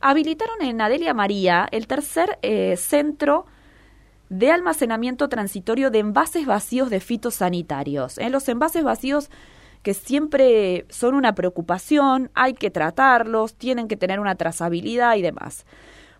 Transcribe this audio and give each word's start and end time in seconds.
habilitaron 0.00 0.62
en 0.62 0.80
Adelia 0.80 1.14
María 1.14 1.68
el 1.70 1.86
tercer 1.86 2.38
eh, 2.42 2.76
centro 2.76 3.46
de 4.28 4.50
almacenamiento 4.50 5.28
transitorio 5.28 5.90
de 5.90 5.98
envases 5.98 6.46
vacíos 6.46 6.88
de 6.88 7.00
fitosanitarios. 7.00 8.18
En 8.18 8.32
los 8.32 8.48
envases 8.48 8.84
vacíos 8.84 9.30
que 9.82 9.94
siempre 9.94 10.86
son 10.88 11.14
una 11.14 11.34
preocupación, 11.34 12.30
hay 12.34 12.54
que 12.54 12.70
tratarlos, 12.70 13.54
tienen 13.54 13.88
que 13.88 13.96
tener 13.96 14.20
una 14.20 14.34
trazabilidad 14.34 15.16
y 15.16 15.22
demás. 15.22 15.64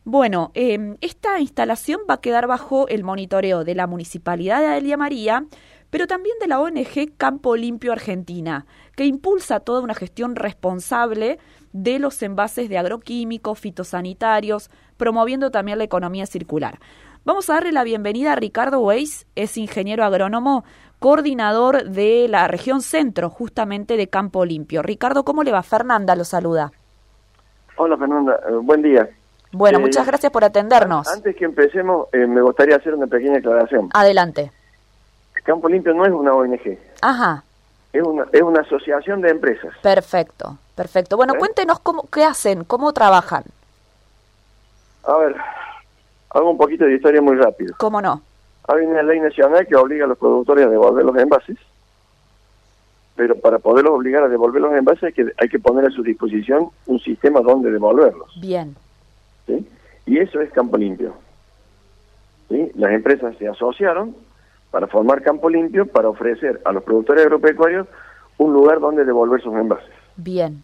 Bueno, 0.04 0.50
em, 0.54 0.96
esta 1.02 1.40
instalación 1.40 2.00
va 2.08 2.14
a 2.14 2.20
quedar 2.20 2.46
bajo 2.46 2.88
el 2.88 3.04
monitoreo 3.04 3.64
de 3.64 3.74
la 3.74 3.86
Municipalidad 3.86 4.60
de 4.60 4.66
Adelia 4.66 4.96
María, 4.96 5.44
pero 5.90 6.06
también 6.06 6.36
de 6.40 6.48
la 6.48 6.60
ONG 6.60 7.16
Campo 7.18 7.54
Limpio 7.54 7.92
Argentina, 7.92 8.64
que 8.96 9.04
impulsa 9.04 9.60
toda 9.60 9.82
una 9.82 9.94
gestión 9.94 10.36
responsable 10.36 11.38
de 11.72 11.98
los 11.98 12.22
envases 12.22 12.68
de 12.68 12.78
agroquímicos, 12.78 13.58
fitosanitarios, 13.58 14.70
promoviendo 14.96 15.50
también 15.50 15.78
la 15.78 15.84
economía 15.84 16.26
circular. 16.26 16.78
Vamos 17.24 17.50
a 17.50 17.54
darle 17.54 17.72
la 17.72 17.84
bienvenida 17.84 18.32
a 18.32 18.36
Ricardo 18.36 18.80
Weiss, 18.80 19.26
es 19.36 19.56
ingeniero 19.56 20.04
agrónomo, 20.04 20.64
coordinador 20.98 21.84
de 21.84 22.26
la 22.28 22.48
región 22.48 22.80
centro, 22.80 23.28
justamente 23.28 23.96
de 23.96 24.08
Campo 24.08 24.44
Limpio. 24.44 24.82
Ricardo, 24.82 25.24
¿cómo 25.24 25.42
le 25.42 25.52
va? 25.52 25.62
Fernanda 25.62 26.16
lo 26.16 26.24
saluda. 26.24 26.72
Hola 27.76 27.96
Fernanda, 27.96 28.40
eh, 28.48 28.52
buen 28.62 28.82
día. 28.82 29.08
Bueno, 29.52 29.78
eh, 29.78 29.82
muchas 29.82 30.06
gracias 30.06 30.32
por 30.32 30.44
atendernos. 30.44 31.08
Antes 31.08 31.34
que 31.36 31.44
empecemos, 31.44 32.08
eh, 32.12 32.26
me 32.26 32.40
gustaría 32.40 32.76
hacer 32.76 32.94
una 32.94 33.06
pequeña 33.06 33.38
aclaración. 33.38 33.90
Adelante. 33.92 34.52
Campo 35.44 35.68
Limpio 35.68 35.94
no 35.94 36.04
es 36.04 36.12
una 36.12 36.34
ONG. 36.34 36.78
Ajá. 37.02 37.44
Es 37.92 38.02
una, 38.02 38.26
es 38.32 38.42
una 38.42 38.60
asociación 38.60 39.20
de 39.20 39.30
empresas. 39.30 39.74
Perfecto, 39.82 40.58
perfecto. 40.74 41.16
Bueno, 41.16 41.34
cuéntenos 41.34 41.80
cómo, 41.80 42.08
qué 42.12 42.24
hacen, 42.24 42.64
cómo 42.64 42.92
trabajan. 42.92 43.44
A 45.02 45.16
ver, 45.16 45.36
Hago 46.30 46.50
un 46.50 46.58
poquito 46.58 46.84
de 46.84 46.94
historia 46.94 47.20
muy 47.20 47.36
rápido. 47.36 47.74
¿Cómo 47.78 48.00
no? 48.00 48.22
Hay 48.68 48.84
una 48.84 49.02
ley 49.02 49.18
nacional 49.18 49.66
que 49.66 49.74
obliga 49.74 50.04
a 50.04 50.08
los 50.08 50.18
productores 50.18 50.64
a 50.66 50.68
devolver 50.68 51.04
los 51.04 51.16
envases, 51.16 51.58
pero 53.16 53.34
para 53.36 53.58
poderlos 53.58 53.94
obligar 53.94 54.22
a 54.22 54.28
devolver 54.28 54.62
los 54.62 54.72
envases 54.72 55.04
hay 55.04 55.12
que, 55.12 55.32
hay 55.36 55.48
que 55.48 55.58
poner 55.58 55.86
a 55.86 55.90
su 55.90 56.02
disposición 56.02 56.68
un 56.86 57.00
sistema 57.00 57.40
donde 57.40 57.72
devolverlos. 57.72 58.40
Bien. 58.40 58.76
¿Sí? 59.46 59.66
Y 60.06 60.18
eso 60.18 60.40
es 60.40 60.52
Campo 60.52 60.76
Limpio. 60.76 61.14
¿Sí? 62.48 62.70
Las 62.76 62.92
empresas 62.92 63.36
se 63.36 63.48
asociaron 63.48 64.14
para 64.70 64.86
formar 64.86 65.22
Campo 65.22 65.48
Limpio 65.48 65.86
para 65.86 66.08
ofrecer 66.08 66.60
a 66.64 66.72
los 66.72 66.82
productores 66.82 67.24
agropecuarios 67.24 67.86
un 68.38 68.52
lugar 68.52 68.80
donde 68.80 69.04
devolver 69.04 69.42
sus 69.42 69.54
envases. 69.54 69.90
Bien. 70.16 70.62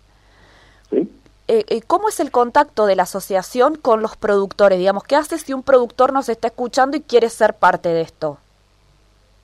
¿Sí? 0.91 1.09
Eh, 1.49 1.65
eh, 1.69 1.81
¿cómo 1.87 2.09
es 2.09 2.19
el 2.19 2.33
contacto 2.33 2.87
de 2.87 2.97
la 2.97 3.05
asociación 3.05 3.77
con 3.77 4.03
los 4.03 4.17
productores? 4.17 4.79
Digamos, 4.79 5.05
¿qué 5.05 5.15
hace 5.15 5.39
si 5.39 5.53
un 5.53 5.63
productor 5.63 6.13
nos 6.13 6.29
está 6.29 6.49
escuchando 6.49 6.97
y 6.97 7.03
quiere 7.03 7.29
ser 7.29 7.55
parte 7.55 7.89
de 7.89 8.01
esto? 8.01 8.39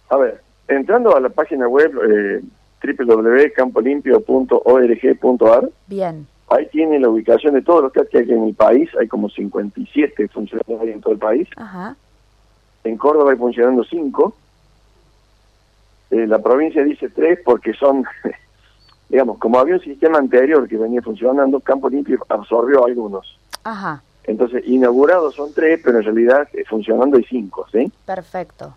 A 0.08 0.16
ver, 0.16 0.42
entrando 0.66 1.16
a 1.16 1.20
la 1.20 1.28
página 1.28 1.68
web 1.68 1.92
eh, 2.10 2.42
www.campolimpio.org.ar, 2.82 5.70
bien. 5.86 6.26
Ahí 6.48 6.66
tiene 6.66 6.98
la 6.98 7.08
ubicación 7.08 7.54
de 7.54 7.62
todos 7.62 7.84
los 7.84 7.92
que 7.92 8.00
hay 8.18 8.28
en 8.30 8.48
el 8.48 8.54
país, 8.54 8.90
hay 9.00 9.06
como 9.08 9.30
57 9.30 10.28
funcionarios 10.28 10.82
en 10.82 11.00
todo 11.00 11.14
el 11.14 11.20
país. 11.20 11.48
Ajá. 11.56 11.96
En 12.84 12.98
Córdoba 12.98 13.30
hay 13.30 13.38
funcionando 13.38 13.84
5. 13.84 14.34
Eh, 16.12 16.26
la 16.28 16.38
provincia 16.38 16.84
dice 16.84 17.08
3 17.08 17.40
porque 17.44 17.72
son 17.72 18.04
digamos, 19.12 19.36
como 19.38 19.58
había 19.58 19.74
un 19.74 19.80
sistema 19.82 20.18
anterior 20.18 20.66
que 20.66 20.78
venía 20.78 21.02
funcionando, 21.02 21.60
Campo 21.60 21.90
Limpio 21.90 22.18
absorbió 22.30 22.86
algunos. 22.86 23.38
Ajá. 23.62 24.02
Entonces, 24.24 24.62
inaugurados 24.66 25.34
son 25.34 25.52
tres, 25.52 25.80
pero 25.84 25.98
en 25.98 26.04
realidad 26.04 26.48
eh, 26.54 26.64
funcionando 26.66 27.18
hay 27.18 27.24
cinco, 27.24 27.66
¿sí? 27.70 27.92
Perfecto. 28.06 28.74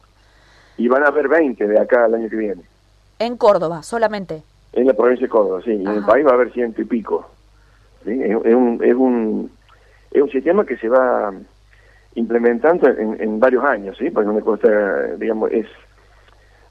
Y 0.77 0.89
van 0.89 1.03
a 1.03 1.07
haber 1.07 1.29
20 1.29 1.65
de 1.65 1.79
acá 1.79 2.03
al 2.03 2.15
año 2.15 2.29
que 2.29 2.35
viene. 2.35 2.63
En 3.17 3.37
Córdoba, 3.37 3.81
solamente. 3.81 4.43
En 4.73 4.87
la 4.87 4.93
provincia 4.93 5.25
de 5.25 5.29
Córdoba, 5.29 5.61
sí. 5.63 5.71
Y 5.71 5.83
en 5.83 5.87
el 5.87 6.03
país 6.03 6.25
va 6.25 6.31
a 6.31 6.33
haber 6.33 6.51
ciento 6.51 6.81
y 6.81 6.85
pico. 6.85 7.29
¿sí? 8.03 8.19
Es, 8.21 8.35
un, 8.35 8.81
es, 8.83 8.93
un, 8.93 9.51
es 10.11 10.21
un 10.21 10.29
sistema 10.31 10.65
que 10.65 10.75
se 10.75 10.89
va 10.89 11.33
implementando 12.15 12.89
en, 12.89 13.21
en 13.21 13.39
varios 13.39 13.63
años, 13.63 13.95
¿sí? 13.97 14.09
Porque 14.09 14.29
una 14.29 14.41
cosa, 14.41 14.67
digamos, 15.17 15.49
es... 15.53 15.67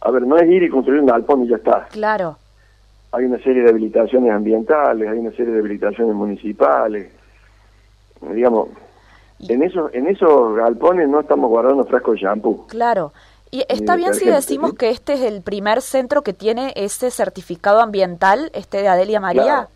A 0.05 0.11
ver, 0.11 0.27
no 0.27 0.37
es 0.37 0.49
ir 0.49 0.63
y 0.63 0.69
construir 0.69 1.01
un 1.01 1.07
galpón 1.07 1.45
y 1.45 1.49
ya 1.49 1.57
está. 1.57 1.89
Claro 1.91 2.37
hay 3.15 3.27
una 3.27 3.39
serie 3.39 3.63
de 3.63 3.71
habilitaciones 3.71 4.33
ambientales, 4.33 5.09
hay 5.09 5.19
una 5.19 5.31
serie 5.31 5.53
de 5.53 5.61
habilitaciones 5.61 6.15
municipales, 6.17 7.13
digamos, 8.33 8.71
en 9.49 9.63
esos, 9.63 9.95
en 9.95 10.09
esos 10.09 10.57
galpones 10.57 11.09
no 11.09 11.21
estamos 11.21 11.49
guardando 11.49 11.85
frascos 11.85 12.15
de 12.15 12.23
shampoo. 12.23 12.67
Claro. 12.67 13.13
Y 13.51 13.65
está 13.69 13.95
bien 13.95 14.15
si 14.15 14.25
decimos 14.25 14.75
que 14.75 14.91
este 14.91 15.13
es 15.13 15.21
el 15.21 15.43
primer 15.43 15.81
centro 15.81 16.23
que 16.23 16.33
tiene 16.33 16.73
ese 16.75 17.13
certificado 17.13 17.81
ambiental, 17.81 18.51
este 18.53 18.79
de 18.79 18.89
Adelia 18.89 19.21
María. 19.21 19.69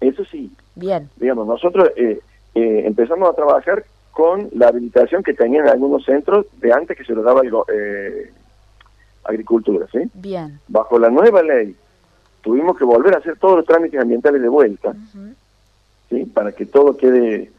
Eso 0.00 0.24
sí. 0.26 0.52
Bien. 0.74 1.08
Digamos, 1.16 1.46
nosotros 1.46 1.90
eh, 1.96 2.20
eh, 2.54 2.82
empezamos 2.84 3.30
a 3.30 3.34
trabajar 3.34 3.84
con 4.10 4.50
la 4.52 4.68
habilitación 4.68 5.22
que 5.22 5.32
tenían 5.32 5.68
algunos 5.68 6.04
centros 6.04 6.44
de 6.60 6.70
antes 6.70 6.98
que 6.98 7.04
se 7.04 7.14
lo 7.14 7.22
daba 7.22 7.40
el, 7.40 7.52
eh, 7.72 8.30
agricultura, 9.24 9.86
¿sí? 9.92 10.00
Bien. 10.14 10.58
Bajo 10.68 10.98
la 10.98 11.10
nueva 11.10 11.42
ley 11.42 11.76
tuvimos 12.42 12.76
que 12.76 12.84
volver 12.84 13.14
a 13.14 13.18
hacer 13.18 13.38
todos 13.38 13.56
los 13.58 13.66
trámites 13.66 14.00
ambientales 14.00 14.42
de 14.42 14.48
vuelta, 14.48 14.94
¿sí? 16.10 16.24
para 16.24 16.52
que 16.52 16.66
todo 16.66 16.96
quede, 16.96 17.50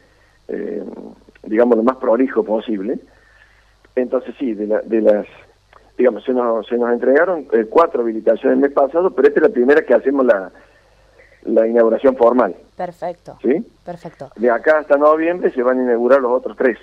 eh, 0.48 0.84
digamos, 1.42 1.76
lo 1.76 1.82
más 1.82 1.96
prolijo 1.96 2.44
posible. 2.44 2.98
Entonces, 3.96 4.34
sí, 4.38 4.52
de, 4.54 4.66
de 4.66 5.00
las, 5.00 5.26
digamos, 5.96 6.24
se 6.24 6.32
nos, 6.32 6.66
se 6.66 6.76
nos 6.76 6.92
entregaron 6.92 7.46
eh, 7.52 7.66
cuatro 7.70 8.02
habilitaciones 8.02 8.56
el 8.56 8.62
mes 8.62 8.72
pasado, 8.72 9.10
pero 9.10 9.28
esta 9.28 9.40
es 9.40 9.48
la 9.48 9.54
primera 9.54 9.82
que 9.82 9.94
hacemos 9.94 10.26
la, 10.26 10.50
la 11.44 11.66
inauguración 11.66 12.16
formal. 12.16 12.54
Perfecto. 12.76 13.38
¿Sí? 13.40 13.64
Perfecto. 13.84 14.30
De 14.36 14.50
acá 14.50 14.78
hasta 14.78 14.96
noviembre 14.96 15.50
se 15.52 15.62
van 15.62 15.78
a 15.80 15.82
inaugurar 15.84 16.20
los 16.20 16.32
otros 16.32 16.56
tres. 16.56 16.78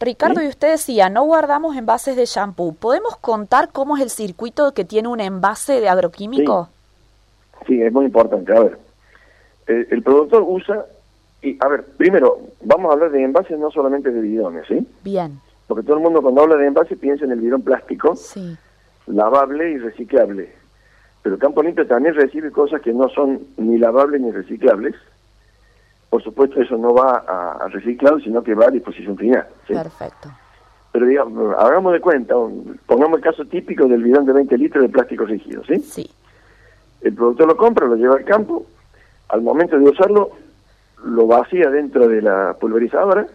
Ricardo, 0.00 0.42
y 0.42 0.46
usted 0.46 0.70
decía, 0.70 1.08
no 1.08 1.24
guardamos 1.24 1.76
envases 1.76 2.16
de 2.16 2.24
shampoo. 2.24 2.74
¿Podemos 2.74 3.16
contar 3.16 3.70
cómo 3.72 3.96
es 3.96 4.02
el 4.02 4.10
circuito 4.10 4.72
que 4.72 4.84
tiene 4.84 5.08
un 5.08 5.20
envase 5.20 5.80
de 5.80 5.88
agroquímico? 5.88 6.68
Sí, 7.66 7.82
es 7.82 7.92
muy 7.92 8.06
importante. 8.06 8.56
A 8.56 8.60
ver, 8.60 8.78
el, 9.66 10.02
productor 10.02 10.44
usa, 10.46 10.86
y 11.42 11.56
a 11.60 11.68
ver, 11.68 11.84
primero, 11.96 12.38
vamos 12.62 12.90
a 12.90 12.94
hablar 12.94 13.10
de 13.10 13.24
envases 13.24 13.58
no 13.58 13.70
solamente 13.70 14.10
de 14.10 14.20
bidones, 14.20 14.66
¿sí? 14.68 14.86
Bien. 15.02 15.40
Porque 15.66 15.82
todo 15.82 15.96
el 15.96 16.02
mundo 16.02 16.22
cuando 16.22 16.42
habla 16.42 16.56
de 16.56 16.66
envase 16.66 16.96
piensa 16.96 17.24
en 17.24 17.32
el 17.32 17.40
bidón 17.40 17.62
plástico, 17.62 18.14
sí. 18.14 18.56
lavable 19.06 19.72
y 19.72 19.78
reciclable. 19.78 20.52
Pero 21.22 21.38
Campo 21.38 21.62
Limpio 21.62 21.86
también 21.86 22.14
recibe 22.14 22.52
cosas 22.52 22.80
que 22.80 22.92
no 22.92 23.08
son 23.08 23.40
ni 23.56 23.78
lavables 23.78 24.20
ni 24.20 24.30
reciclables, 24.30 24.94
por 26.10 26.22
supuesto 26.22 26.60
eso 26.60 26.76
no 26.76 26.94
va 26.94 27.24
a, 27.26 27.68
reciclado, 27.68 28.18
sino 28.20 28.42
que 28.42 28.54
va 28.54 28.66
a 28.66 28.70
disposición 28.70 29.16
final. 29.16 29.46
Perfecto. 29.66 30.30
Pero 30.90 31.06
digamos, 31.06 31.54
hagamos 31.58 31.92
de 31.92 32.00
cuenta, 32.00 32.34
pongamos 32.86 33.18
el 33.18 33.24
caso 33.24 33.44
típico 33.44 33.86
del 33.86 34.02
bidón 34.02 34.24
de 34.24 34.32
20 34.32 34.56
litros 34.56 34.82
de 34.82 34.88
plástico 34.88 35.26
rígido, 35.26 35.62
¿sí? 35.64 35.78
Sí. 35.80 36.10
El 37.02 37.14
productor 37.14 37.46
lo 37.46 37.56
compra, 37.56 37.86
lo 37.86 37.96
lleva 37.96 38.16
al 38.16 38.24
campo, 38.24 38.64
al 39.28 39.42
momento 39.42 39.78
de 39.78 39.84
usarlo, 39.84 40.30
lo 41.04 41.26
vacía 41.26 41.68
dentro 41.70 42.08
de 42.08 42.22
la 42.22 42.56
pulverizadora 42.58 43.26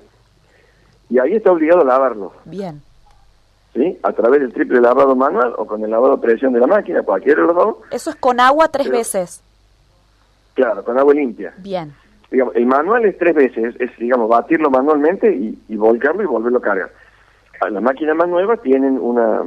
y 1.09 1.19
ahí 1.19 1.33
está 1.33 1.51
obligado 1.51 1.81
a 1.81 1.85
lavarlo. 1.85 2.33
Bien. 2.45 2.81
¿Sí? 3.75 3.99
A 4.03 4.13
través 4.13 4.41
del 4.41 4.53
triple 4.53 4.81
lavado 4.81 5.15
manual 5.15 5.53
o 5.57 5.65
con 5.65 5.83
el 5.83 5.91
lavado 5.91 6.13
a 6.13 6.21
presión 6.21 6.53
de 6.53 6.59
la 6.59 6.67
máquina, 6.67 7.03
cualquiera 7.03 7.41
de 7.41 7.47
los 7.47 7.55
dos. 7.55 7.75
Eso 7.91 8.09
es 8.09 8.15
con 8.15 8.39
agua 8.39 8.67
tres 8.67 8.89
veces. 8.89 9.43
Claro, 10.55 10.83
con 10.83 10.97
agua 10.97 11.13
limpia. 11.13 11.53
Bien 11.57 11.93
digamos, 12.33 12.55
el 12.55 12.65
manual 12.65 13.05
es 13.05 13.15
tres 13.19 13.35
veces, 13.35 13.75
es, 13.79 13.95
digamos, 13.99 14.27
batirlo 14.27 14.71
manualmente 14.71 15.31
y, 15.31 15.75
volcarlo 15.75 16.23
y 16.23 16.25
volverlo 16.25 16.57
a 16.57 16.61
cargar. 16.61 16.91
Las 17.69 17.81
máquinas 17.81 18.15
más 18.15 18.27
nuevas 18.27 18.59
tienen 18.63 18.97
una, 18.99 19.43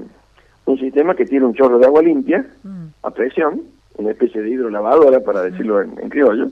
un 0.65 0.79
sistema 0.79 1.17
que 1.17 1.27
tiene 1.27 1.47
un 1.47 1.53
chorro 1.53 1.81
de 1.81 1.87
agua 1.87 2.01
limpia 2.01 2.47
mm. 2.63 2.87
a 3.03 3.11
presión, 3.11 3.63
una 3.97 4.13
especie 4.13 4.41
de 4.41 4.51
hidrolavadora, 4.51 5.19
para 5.21 5.43
decirlo 5.43 5.83
en, 5.83 6.09
criollo, 6.09 6.47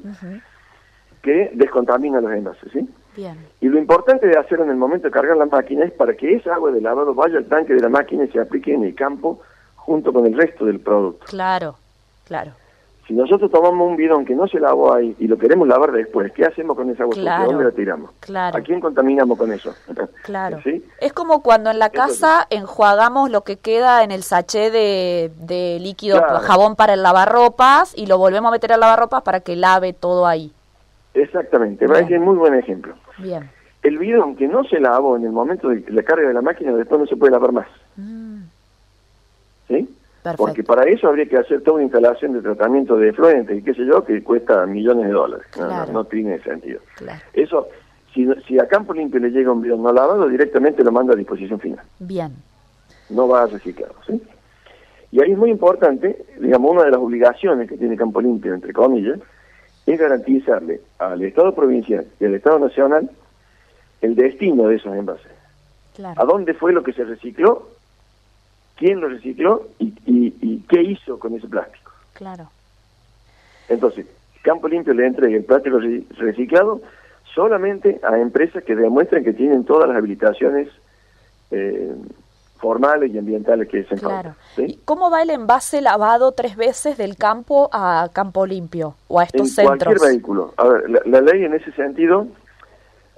que 1.22 1.52
descontamina 1.54 2.20
los 2.20 2.32
envases, 2.32 2.72
¿sí? 2.72 2.86
Bien. 3.16 3.36
Y 3.60 3.68
lo 3.68 3.78
importante 3.78 4.26
de 4.26 4.36
hacerlo 4.36 4.64
en 4.64 4.70
el 4.70 4.76
momento 4.76 5.06
de 5.06 5.12
cargar 5.12 5.36
la 5.36 5.46
máquina 5.46 5.84
es 5.84 5.92
para 5.92 6.14
que 6.14 6.34
esa 6.34 6.56
agua 6.56 6.72
de 6.72 6.80
lavado 6.80 7.14
vaya 7.14 7.38
al 7.38 7.46
tanque 7.46 7.74
de 7.74 7.80
la 7.80 7.88
máquina 7.88 8.24
y 8.24 8.28
se 8.28 8.40
aplique 8.40 8.74
en 8.74 8.82
el 8.82 8.96
campo 8.96 9.40
junto 9.76 10.12
con 10.12 10.26
el 10.26 10.36
resto 10.36 10.64
del 10.64 10.80
producto. 10.80 11.26
Claro, 11.26 11.76
claro. 12.26 12.54
Si 13.06 13.12
nosotros 13.12 13.50
tomamos 13.50 13.86
un 13.86 13.96
bidón 13.96 14.24
que 14.24 14.34
no 14.34 14.48
se 14.48 14.58
lavó 14.58 14.94
ahí 14.94 15.14
y 15.18 15.26
lo 15.26 15.36
queremos 15.36 15.68
lavar 15.68 15.92
después, 15.92 16.32
¿qué 16.32 16.46
hacemos 16.46 16.74
con 16.74 16.88
esa 16.88 17.02
agua? 17.02 17.14
Claro, 17.14 17.46
¿Dónde 17.46 17.64
la 17.64 17.70
tiramos? 17.70 18.10
Claro. 18.20 18.56
¿A 18.56 18.60
quién 18.62 18.80
contaminamos 18.80 19.36
con 19.36 19.52
eso? 19.52 19.74
Claro. 20.22 20.58
Es 21.00 21.12
como 21.12 21.42
cuando 21.42 21.70
en 21.70 21.78
la 21.78 21.90
casa 21.90 22.46
enjuagamos 22.48 23.30
lo 23.30 23.42
que 23.42 23.56
queda 23.56 24.04
en 24.04 24.10
el 24.10 24.22
sachet 24.22 24.72
de, 24.72 25.78
líquido 25.80 26.22
jabón 26.40 26.76
para 26.76 26.94
el 26.94 27.02
lavarropas 27.02 27.92
y 27.96 28.06
lo 28.06 28.16
volvemos 28.16 28.48
a 28.48 28.52
meter 28.52 28.72
al 28.72 28.80
lavarropas 28.80 29.22
para 29.22 29.40
que 29.40 29.54
lave 29.54 29.92
todo 29.92 30.26
ahí. 30.26 30.50
Exactamente, 31.12 31.86
ser 31.86 32.20
muy 32.20 32.36
buen 32.36 32.54
ejemplo. 32.54 32.94
Bien. 33.18 33.50
El 33.82 33.98
bidón 33.98 34.34
que 34.34 34.48
no 34.48 34.64
se 34.64 34.80
lavó 34.80 35.16
en 35.16 35.24
el 35.24 35.32
momento 35.32 35.68
de 35.68 35.84
la 35.88 36.02
carga 36.02 36.26
de 36.26 36.34
la 36.34 36.40
máquina, 36.40 36.72
después 36.72 37.00
no 37.00 37.06
se 37.06 37.16
puede 37.16 37.32
lavar 37.32 37.52
más. 37.52 37.66
Mm, 37.96 38.44
¿Sí? 39.68 39.88
Perfecto. 40.24 40.44
Porque 40.44 40.64
para 40.64 40.82
eso 40.84 41.06
habría 41.06 41.26
que 41.26 41.36
hacer 41.36 41.62
toda 41.62 41.76
una 41.76 41.84
instalación 41.84 42.32
de 42.32 42.40
tratamiento 42.42 42.96
de 42.96 43.10
efluentes 43.10 43.56
y 43.58 43.62
qué 43.62 43.74
sé 43.74 43.84
yo, 43.86 44.04
que 44.04 44.24
cuesta 44.24 44.66
millones 44.66 45.06
de 45.06 45.12
dólares. 45.12 45.46
No, 45.56 45.62
no, 45.62 45.68
Claro. 45.68 45.92
no 45.92 46.04
tiene 46.06 46.40
sentido. 46.40 46.80
Claro. 46.96 47.20
Eso, 47.32 47.68
si, 48.12 48.26
si 48.48 48.58
a 48.58 48.66
campo 48.66 48.92
limpio 48.94 49.20
le 49.20 49.30
llega 49.30 49.52
un 49.52 49.62
bidón 49.62 49.82
no 49.82 49.92
lavado, 49.92 50.26
directamente 50.28 50.82
lo 50.82 50.90
manda 50.90 51.12
a 51.12 51.16
disposición 51.16 51.60
final. 51.60 51.84
Bien. 52.00 52.32
no 53.10 53.28
va 53.28 53.42
a 53.42 53.46
reciclado. 53.46 53.94
¿sí? 54.06 54.20
Y 55.12 55.22
ahí 55.22 55.30
es 55.32 55.38
muy 55.38 55.50
importante, 55.50 56.24
digamos, 56.40 56.72
una 56.72 56.84
de 56.84 56.90
las 56.90 56.98
obligaciones 56.98 57.68
que 57.68 57.76
tiene 57.76 57.96
Campo 57.96 58.20
Limpio, 58.20 58.52
entre 58.54 58.72
comillas, 58.72 59.20
es 59.86 60.00
garantizarle 60.00 60.80
al 60.98 61.22
Estado 61.22 61.54
provincial 61.54 62.06
y 62.18 62.24
al 62.24 62.34
Estado 62.34 62.58
nacional 62.58 63.10
el 64.00 64.14
destino 64.16 64.66
de 64.68 64.76
esos 64.76 64.94
envases. 64.96 65.26
¿A 65.30 65.96
Claro. 65.96 66.26
dónde 66.26 66.54
fue 66.54 66.72
lo 66.72 66.82
que 66.82 66.92
se 66.94 67.04
recicló? 67.04 67.68
¿Quién 68.76 69.00
lo 69.00 69.08
recicló? 69.08 69.68
¿Y, 69.78 69.86
y, 70.06 70.34
y 70.40 70.58
qué 70.68 70.82
hizo 70.82 71.18
con 71.18 71.34
ese 71.34 71.46
plástico? 71.48 71.92
Claro. 72.14 72.50
Entonces, 73.68 74.06
Campo 74.42 74.68
Limpio 74.68 74.92
le 74.94 75.06
entrega 75.06 75.36
el 75.36 75.44
plástico 75.44 75.78
re- 75.78 76.02
reciclado 76.16 76.80
solamente 77.34 78.00
a 78.02 78.18
empresas 78.18 78.62
que 78.64 78.74
demuestren 78.76 79.24
que 79.24 79.32
tienen 79.32 79.64
todas 79.64 79.88
las 79.88 79.96
habilitaciones 79.96 80.68
eh, 81.50 81.94
formales 82.58 83.12
y 83.12 83.18
ambientales 83.18 83.68
que 83.68 83.84
se 83.84 83.96
Claro. 83.96 84.34
¿sí? 84.56 84.64
¿Y 84.68 84.76
cómo 84.84 85.10
va 85.10 85.22
el 85.22 85.30
envase 85.30 85.80
lavado 85.80 86.32
tres 86.32 86.56
veces 86.56 86.96
del 86.96 87.16
campo 87.16 87.68
a 87.72 88.08
campo 88.12 88.46
limpio 88.46 88.94
o 89.08 89.20
a 89.20 89.24
estos 89.24 89.40
en 89.42 89.46
centros? 89.48 89.94
cualquier 89.94 90.10
vehículo. 90.12 90.54
A 90.56 90.64
ver, 90.68 90.90
la, 90.90 91.00
la 91.06 91.20
ley 91.20 91.44
en 91.44 91.54
ese 91.54 91.72
sentido, 91.72 92.26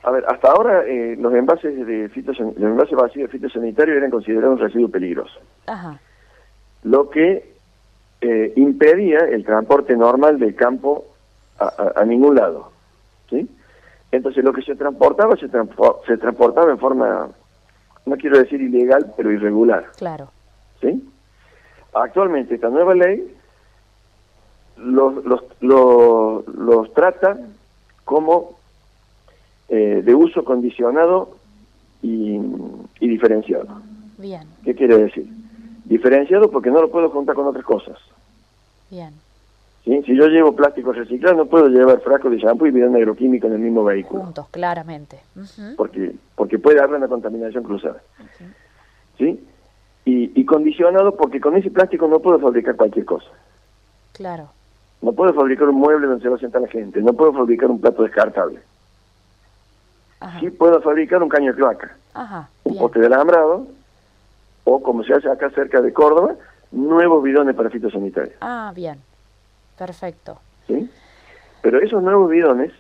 a 0.06 0.11
ver, 0.12 0.25
hasta 0.29 0.50
ahora 0.53 0.85
eh, 0.87 1.17
los 1.19 1.35
envases 1.35 1.85
de 1.85 2.08
fitosan- 2.11 2.55
los 2.56 2.70
envases 2.70 2.97
vacíos 2.97 3.29
de 3.31 3.38
fitosanitario 3.38 3.94
eran 3.97 4.11
considerados 4.11 4.58
un 4.61 4.64
residuo 4.64 4.88
peligroso, 4.88 5.41
Ajá. 5.67 5.99
lo 6.85 7.11
que 7.11 7.55
eh, 8.20 8.53
impedía 8.56 9.19
el 9.19 9.44
transporte 9.44 9.97
normal 9.97 10.38
del 10.38 10.55
campo 10.55 11.05
a, 11.58 11.64
a- 11.67 11.93
a 12.00 12.05
ningún 12.05 12.37
lado, 12.37 12.70
¿sí? 13.29 13.50
Entonces 14.12 14.44
lo 14.44 14.53
que 14.53 14.62
se 14.62 14.76
transportaba 14.76 15.37
se, 15.37 15.49
transpo- 15.50 15.99
se 16.06 16.17
transportaba 16.17 16.70
en 16.70 16.79
forma, 16.79 17.29
no 18.06 18.17
quiero 18.17 18.38
decir 18.38 18.61
ilegal, 18.62 19.12
pero 19.17 19.32
irregular. 19.32 19.87
Claro. 19.99 20.29
¿sí? 20.81 21.05
Actualmente 21.93 22.55
esta 22.55 22.69
nueva 22.70 22.94
ley 22.94 23.35
los, 24.76 25.25
los, 25.25 25.43
los, 25.61 26.47
los 26.49 26.94
trata 26.94 27.37
como 28.05 28.56
eh, 29.69 30.03
de 30.05 30.15
uso 30.15 30.45
condicionado 30.45 31.37
y, 32.03 32.39
y 33.01 33.09
diferenciado. 33.09 33.67
Bien. 34.19 34.43
¿Qué 34.65 34.75
quiere 34.75 34.97
decir? 34.99 35.27
Diferenciado 35.85 36.51
porque 36.51 36.71
no 36.71 36.81
lo 36.81 36.91
puedo 36.91 37.11
juntar 37.11 37.35
con 37.35 37.47
otras 37.47 37.65
cosas. 37.65 37.99
Bien. 38.91 39.11
¿sí? 39.85 40.03
Si 40.05 40.17
yo 40.17 40.29
llevo 40.29 40.55
plástico 40.55 40.93
reciclado, 40.93 41.37
no 41.37 41.47
puedo 41.47 41.69
llevar 41.69 42.01
frasco 42.01 42.31
de 42.31 42.39
shampoo 42.39 42.67
y 42.67 42.71
bidón 42.71 42.97
agroquímico 42.97 43.47
en 43.47 43.55
el 43.55 43.59
mismo 43.61 43.85
vehículo, 43.85 44.23
Juntos, 44.23 44.47
claramente. 44.51 45.21
Porque, 45.77 46.15
porque 46.35 46.59
puede 46.59 46.81
haber 46.81 46.97
una 46.97 47.09
contaminación 47.09 47.65
cruzada. 47.65 48.03
¿sí? 49.19 49.41
Y, 50.05 50.41
y 50.41 50.45
condicionado 50.45 51.17
porque 51.17 51.41
con 51.41 51.57
ese 51.57 51.71
plástico 51.71 52.07
no 52.07 52.21
puedo 52.21 52.39
fabricar 52.39 52.77
cualquier 52.77 53.05
cosa. 53.05 53.29
Claro. 54.13 54.49
No 55.03 55.13
puedo 55.13 55.35
fabricar 55.35 55.69
un 55.69 55.77
mueble 55.77 56.07
donde 56.07 56.23
se 56.23 56.29
va 56.29 56.37
a 56.37 56.41
sentar 56.41 56.63
la 56.63 56.69
gente, 56.69 57.03
no 57.03 57.13
puedo 57.13 57.33
fabricar 57.33 57.71
un 57.71 57.81
plato 57.81 58.03
descartable. 58.03 58.61
Ajá. 60.21 60.41
Sí 60.41 60.51
puedo 60.51 60.81
fabricar 60.81 61.23
un 61.23 61.29
caño 61.29 61.53
de 61.53 61.57
cloaca, 61.57 61.97
Ajá. 62.15 62.49
un 62.65 62.79
poste 62.79 63.01
de 63.01 63.07
alambrado, 63.07 63.67
o 64.65 64.83
como 64.83 65.05
se 65.05 65.13
hace 65.15 65.31
acá 65.31 65.51
cerca 65.51 65.81
de 65.81 65.93
Córdoba, 65.93 66.35
nuevos 66.73 67.23
bidones 67.23 67.55
para 67.55 67.71
fitosanitarios. 67.71 68.35
Ah, 68.41 68.73
bien. 68.75 68.99
Perfecto. 69.79 70.39
¿sí? 70.67 70.91
Pero 71.63 71.81
esos 71.81 72.03
nuevos 72.03 72.31
bidones 72.31 72.73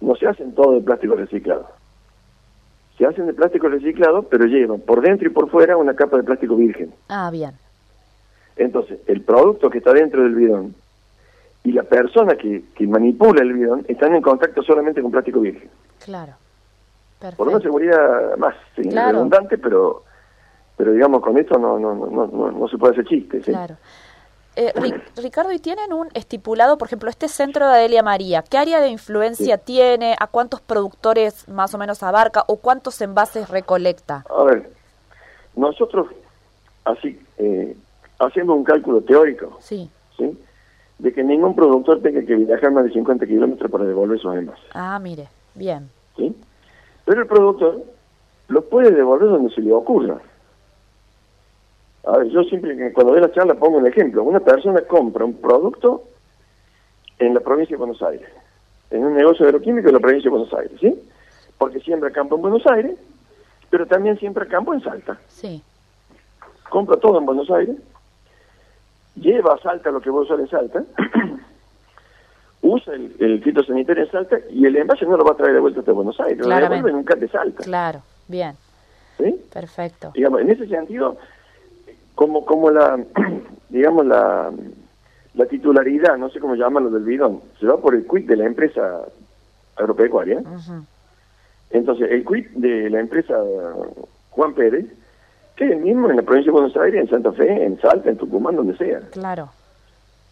no 0.00 0.14
se 0.16 0.26
hacen 0.26 0.54
todo 0.54 0.72
de 0.72 0.80
plástico 0.80 1.14
reciclado. 1.14 1.68
Se 2.98 3.06
hacen 3.06 3.26
de 3.26 3.34
plástico 3.34 3.68
reciclado, 3.68 4.22
pero 4.24 4.46
llevan 4.46 4.80
por 4.80 5.00
dentro 5.00 5.26
y 5.26 5.30
por 5.30 5.50
fuera 5.50 5.76
una 5.76 5.94
capa 5.94 6.16
de 6.16 6.22
plástico 6.24 6.56
virgen. 6.56 6.92
Ah, 7.08 7.30
bien. 7.30 7.52
Entonces, 8.56 8.98
el 9.06 9.22
producto 9.22 9.70
que 9.70 9.78
está 9.78 9.92
dentro 9.92 10.22
del 10.22 10.34
bidón 10.34 10.74
y 11.64 11.72
la 11.72 11.84
persona 11.84 12.36
que, 12.36 12.64
que 12.74 12.86
manipula 12.86 13.42
el 13.42 13.52
bidón 13.52 13.84
están 13.88 14.14
en 14.14 14.22
contacto 14.22 14.62
solamente 14.62 15.00
con 15.00 15.10
plástico 15.10 15.40
virgen. 15.40 15.70
Claro. 16.04 16.34
por 17.36 17.46
una 17.48 17.58
Perfecto. 17.58 17.60
seguridad 17.62 18.36
más 18.36 18.54
sí, 18.76 18.82
Claro. 18.88 19.12
redundante, 19.12 19.58
pero 19.58 20.02
pero 20.76 20.92
digamos 20.92 21.22
con 21.22 21.36
esto 21.38 21.58
no 21.58 21.78
no 21.78 21.94
no 21.94 22.26
no, 22.26 22.50
no 22.50 22.68
se 22.68 22.76
puede 22.78 22.92
hacer 22.94 23.06
chiste. 23.06 23.38
¿sí? 23.42 23.50
Claro. 23.52 23.76
Eh, 24.56 24.72
Ri- 24.74 25.00
Ricardo, 25.16 25.50
¿y 25.52 25.58
tienen 25.58 25.94
un 25.94 26.08
estipulado, 26.12 26.76
por 26.76 26.86
ejemplo, 26.88 27.08
este 27.08 27.28
centro 27.28 27.66
de 27.66 27.72
Adelia 27.74 28.02
María? 28.02 28.42
¿Qué 28.42 28.58
área 28.58 28.80
de 28.80 28.88
influencia 28.88 29.56
tiene? 29.56 30.14
¿A 30.20 30.26
cuántos 30.26 30.60
productores 30.60 31.48
más 31.48 31.72
o 31.74 31.78
menos 31.78 32.02
abarca? 32.02 32.44
¿O 32.48 32.56
cuántos 32.56 33.00
envases 33.00 33.48
recolecta? 33.48 34.24
A 34.28 34.42
ver, 34.44 34.68
nosotros 35.56 36.08
así 36.84 37.18
eh, 37.38 37.74
hacemos 38.18 38.56
un 38.56 38.64
cálculo 38.64 39.00
teórico, 39.00 39.56
Sí. 39.60 39.90
¿sí? 40.18 40.38
de 40.98 41.12
que 41.12 41.24
ningún 41.24 41.54
productor 41.56 42.00
tenga 42.02 42.20
que 42.24 42.34
viajar 42.36 42.70
más 42.72 42.84
de 42.84 42.92
50 42.92 43.26
kilómetros 43.26 43.70
para 43.70 43.84
devolver 43.84 44.20
sus 44.20 44.34
envases. 44.36 44.64
Ah, 44.74 44.98
mire. 45.00 45.28
Bien. 45.54 45.88
¿sí? 46.16 46.34
Pero 47.04 47.22
el 47.22 47.26
productor 47.26 47.82
los 48.48 48.64
puede 48.64 48.90
devolver 48.90 49.28
donde 49.28 49.54
se 49.54 49.60
le 49.60 49.72
ocurra. 49.72 50.20
A 52.04 52.18
ver, 52.18 52.28
yo 52.28 52.42
siempre 52.44 52.92
cuando 52.92 53.12
doy 53.12 53.22
la 53.22 53.32
charla 53.32 53.54
pongo 53.54 53.78
un 53.78 53.86
ejemplo. 53.86 54.22
Una 54.22 54.40
persona 54.40 54.82
compra 54.82 55.24
un 55.24 55.34
producto 55.34 56.02
en 57.18 57.34
la 57.34 57.40
provincia 57.40 57.74
de 57.74 57.78
Buenos 57.78 58.02
Aires, 58.02 58.28
en 58.90 59.04
un 59.04 59.14
negocio 59.14 59.46
agroquímico 59.46 59.86
de 59.86 59.92
la 59.92 60.00
provincia 60.00 60.28
de 60.28 60.36
Buenos 60.36 60.52
Aires, 60.54 60.72
¿sí? 60.80 61.00
Porque 61.58 61.80
siembra 61.80 62.10
campo 62.10 62.34
en 62.36 62.42
Buenos 62.42 62.66
Aires, 62.66 62.98
pero 63.70 63.86
también 63.86 64.18
siembra 64.18 64.46
campo 64.46 64.74
en 64.74 64.82
Salta. 64.82 65.18
Sí. 65.28 65.62
Compra 66.68 66.96
todo 66.96 67.18
en 67.18 67.26
Buenos 67.26 67.50
Aires, 67.50 67.76
lleva 69.14 69.54
a 69.54 69.58
Salta 69.58 69.90
lo 69.90 70.00
que 70.00 70.08
a 70.08 70.12
usar 70.12 70.40
en 70.40 70.48
Salta, 70.48 70.84
usa 72.74 72.94
el, 72.94 73.14
el 73.18 73.42
fitosanitario 73.42 74.04
en 74.04 74.10
Salta 74.10 74.38
y 74.50 74.66
el 74.66 74.76
envase 74.76 75.04
no 75.06 75.16
lo 75.16 75.24
va 75.24 75.32
a 75.32 75.36
traer 75.36 75.54
de 75.54 75.60
vuelta 75.60 75.80
hasta 75.80 75.92
Buenos 75.92 76.18
Aires, 76.20 76.38
lo 76.46 76.48
devuelve 76.54 76.90
en 76.90 76.96
un 76.96 77.04
de 77.04 77.28
Salta. 77.28 77.62
Claro. 77.62 78.02
Bien. 78.28 78.54
¿sí? 79.18 79.40
Perfecto. 79.52 80.10
digamos 80.14 80.40
en 80.40 80.50
ese 80.50 80.66
sentido 80.66 81.16
como 82.14 82.44
como 82.44 82.70
la 82.70 82.98
digamos 83.68 84.06
la 84.06 84.50
la 85.34 85.46
titularidad 85.46 86.16
no 86.18 86.28
sé 86.30 86.40
cómo 86.40 86.54
llamarlo 86.54 86.90
del 86.90 87.04
bidón 87.04 87.40
se 87.60 87.66
va 87.66 87.76
por 87.78 87.94
el 87.94 88.06
quit 88.06 88.26
de 88.26 88.36
la 88.36 88.46
empresa 88.46 89.02
agropecuaria 89.76 90.42
entonces 91.70 92.10
el 92.10 92.24
quit 92.24 92.50
de 92.52 92.90
la 92.90 93.00
empresa 93.00 93.34
Juan 94.30 94.54
Pérez 94.54 94.86
que 95.56 95.64
es 95.66 95.72
el 95.72 95.78
mismo 95.80 96.08
en 96.10 96.16
la 96.16 96.22
provincia 96.22 96.50
de 96.50 96.58
Buenos 96.58 96.76
Aires 96.76 97.00
en 97.02 97.08
Santa 97.10 97.32
Fe 97.32 97.64
en 97.64 97.78
Salta 97.80 98.10
en 98.10 98.16
Tucumán 98.16 98.56
donde 98.56 98.76
sea 98.76 99.00
Claro. 99.10 99.50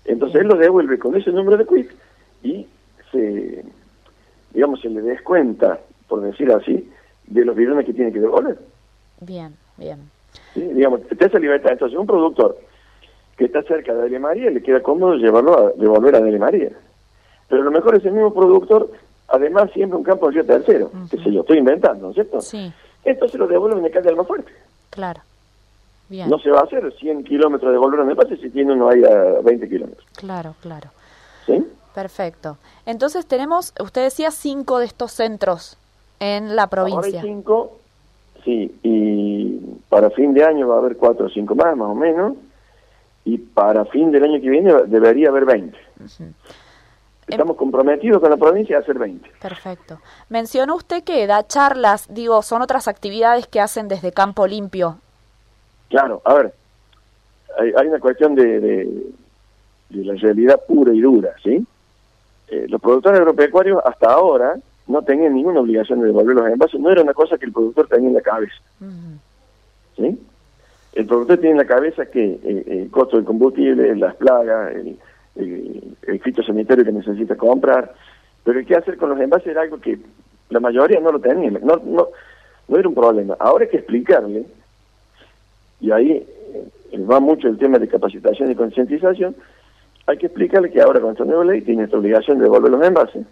entonces 0.04 0.40
él 0.40 0.48
lo 0.48 0.56
devuelve 0.56 0.98
con 0.98 1.14
ese 1.16 1.30
número 1.32 1.56
de 1.58 1.66
quit 1.66 1.90
y 2.42 2.66
se 3.12 3.64
digamos 4.52 4.80
se 4.80 4.88
le 4.88 5.02
descuenta 5.02 5.78
por 6.08 6.20
decir 6.22 6.50
así 6.52 6.90
de 7.26 7.44
los 7.44 7.54
bidones 7.54 7.86
que 7.86 7.92
tiene 7.92 8.12
que 8.12 8.20
devolver 8.20 8.58
Bien. 9.20 9.54
Bien. 9.76 10.10
¿sí? 10.54 10.60
digamos, 10.60 11.02
te 11.06 11.24
esa 11.24 11.38
libertad. 11.38 11.72
Entonces, 11.72 11.98
un 11.98 12.06
productor 12.06 12.58
que 13.36 13.46
está 13.46 13.62
cerca 13.62 13.92
de 13.94 14.00
Adelia 14.00 14.20
María 14.20 14.50
le 14.50 14.62
queda 14.62 14.82
cómodo 14.82 15.14
llevarlo 15.14 15.58
a 15.58 15.70
devolver 15.72 16.14
a 16.14 16.18
Adelia 16.18 16.38
María. 16.38 16.70
Pero 17.48 17.62
a 17.62 17.64
lo 17.64 17.70
mejor 17.70 17.96
ese 17.96 18.10
mismo 18.10 18.32
productor, 18.32 18.90
además, 19.28 19.70
siempre 19.72 19.96
un 19.96 20.04
campo 20.04 20.26
de 20.26 20.34
Río 20.34 20.46
Tercero, 20.46 20.90
que 21.10 21.18
sé 21.18 21.32
yo, 21.32 21.40
estoy 21.40 21.58
inventando, 21.58 22.04
¿no 22.04 22.08
es 22.10 22.14
cierto? 22.14 22.40
Sí. 22.40 22.72
Entonces 23.04 23.38
lo 23.38 23.46
devuelve 23.46 23.78
en 23.78 23.86
el 23.86 23.90
calle 23.90 24.10
Alma 24.10 24.24
Fuerte. 24.24 24.52
Claro. 24.90 25.20
Bien. 26.08 26.28
No 26.28 26.38
se 26.38 26.50
va 26.50 26.60
a 26.60 26.64
hacer 26.64 26.92
100 26.92 27.24
kilómetros 27.24 27.68
de 27.70 27.72
devolver 27.72 28.00
en 28.00 28.10
el 28.10 28.16
pase 28.16 28.36
si 28.36 28.50
tiene 28.50 28.72
uno 28.72 28.88
ahí 28.88 29.02
a 29.04 29.40
20 29.42 29.68
kilómetros. 29.68 30.06
Claro, 30.16 30.54
claro. 30.60 30.90
¿Sí? 31.46 31.64
Perfecto. 31.94 32.56
Entonces 32.86 33.26
tenemos, 33.26 33.74
usted 33.80 34.02
decía, 34.04 34.30
cinco 34.30 34.78
de 34.78 34.86
estos 34.86 35.12
centros 35.12 35.76
en 36.20 36.54
la 36.56 36.64
Ahora 36.64 36.84
hay 36.84 36.92
provincia. 36.92 37.22
cinco, 37.22 37.78
sí, 38.44 38.74
y 38.82 39.56
para 39.88 40.10
fin 40.10 40.32
de 40.34 40.44
año 40.44 40.68
va 40.68 40.76
a 40.76 40.78
haber 40.78 40.96
cuatro 40.96 41.26
o 41.26 41.28
cinco 41.30 41.54
más, 41.54 41.76
más 41.76 41.88
o 41.88 41.94
menos, 41.94 42.34
y 43.24 43.38
para 43.38 43.84
fin 43.86 44.10
del 44.12 44.24
año 44.24 44.40
que 44.40 44.48
viene 44.48 44.72
debería 44.86 45.28
haber 45.28 45.44
20. 45.44 45.76
Ujú. 46.04 46.24
Estamos 47.26 47.56
comprometidos 47.56 48.20
con 48.20 48.30
la 48.30 48.36
provincia 48.36 48.76
a 48.76 48.80
hacer 48.80 48.98
20. 48.98 49.30
Perfecto. 49.40 50.00
Mencionó 50.30 50.74
usted 50.74 51.04
que 51.04 51.26
da 51.26 51.46
charlas, 51.46 52.06
digo, 52.08 52.42
son 52.42 52.60
otras 52.62 52.88
actividades 52.88 53.46
que 53.46 53.60
hacen 53.60 53.86
desde 53.88 54.10
Campo 54.12 54.46
Limpio. 54.46 54.98
Claro, 55.90 56.22
a 56.24 56.34
ver, 56.34 56.54
hay, 57.58 57.72
hay 57.76 57.86
una 57.86 58.00
cuestión 58.00 58.34
de, 58.34 58.58
de, 58.60 59.06
de 59.90 60.04
la 60.04 60.14
realidad 60.14 60.60
pura 60.66 60.92
y 60.92 61.00
dura, 61.00 61.34
¿sí? 61.42 61.64
Eh, 62.50 62.66
los 62.68 62.80
productores 62.80 63.20
agropecuarios 63.20 63.80
hasta 63.84 64.12
ahora 64.12 64.56
no 64.86 65.02
tenían 65.02 65.34
ninguna 65.34 65.60
obligación 65.60 66.00
de 66.00 66.06
devolver 66.06 66.34
los 66.34 66.48
envases, 66.48 66.80
no 66.80 66.90
era 66.90 67.02
una 67.02 67.14
cosa 67.14 67.38
que 67.38 67.46
el 67.46 67.52
productor 67.52 67.86
tenía 67.86 68.08
en 68.08 68.14
la 68.14 68.20
cabeza. 68.20 68.56
¿Sí? 69.96 70.18
El 70.92 71.06
productor 71.06 71.38
tiene 71.38 71.52
en 71.52 71.58
la 71.58 71.66
cabeza 71.66 72.06
que 72.06 72.40
eh, 72.42 72.64
el 72.66 72.90
costo 72.90 73.16
del 73.16 73.24
combustible, 73.24 73.94
las 73.94 74.16
plagas, 74.16 74.74
el, 74.74 74.98
el, 75.36 76.20
fitosanitario 76.20 76.84
que 76.84 76.92
necesita 76.92 77.36
comprar, 77.36 77.94
pero 78.42 78.58
el 78.58 78.66
que 78.66 78.74
hacer 78.74 78.96
con 78.96 79.10
los 79.10 79.20
envases 79.20 79.46
era 79.46 79.62
algo 79.62 79.80
que 79.80 79.98
la 80.48 80.58
mayoría 80.58 80.98
no 80.98 81.12
lo 81.12 81.20
tenía, 81.20 81.50
no, 81.50 81.80
no, 81.84 82.08
no 82.66 82.76
era 82.76 82.88
un 82.88 82.94
problema. 82.94 83.36
Ahora 83.38 83.64
hay 83.64 83.70
que 83.70 83.76
explicarle, 83.76 84.44
y 85.80 85.92
ahí 85.92 86.26
eh, 86.92 86.98
va 87.08 87.20
mucho 87.20 87.46
el 87.46 87.58
tema 87.58 87.78
de 87.78 87.86
capacitación 87.86 88.50
y 88.50 88.56
concientización, 88.56 89.36
hay 90.10 90.18
que 90.18 90.26
explicarle 90.26 90.70
que 90.70 90.80
ahora 90.80 91.00
con 91.00 91.12
esta 91.12 91.24
nueva 91.24 91.44
ley 91.44 91.62
tiene 91.62 91.84
esta 91.84 91.96
obligación 91.96 92.38
de 92.38 92.44
devolver 92.44 92.70
los 92.70 92.84
envases, 92.84 93.26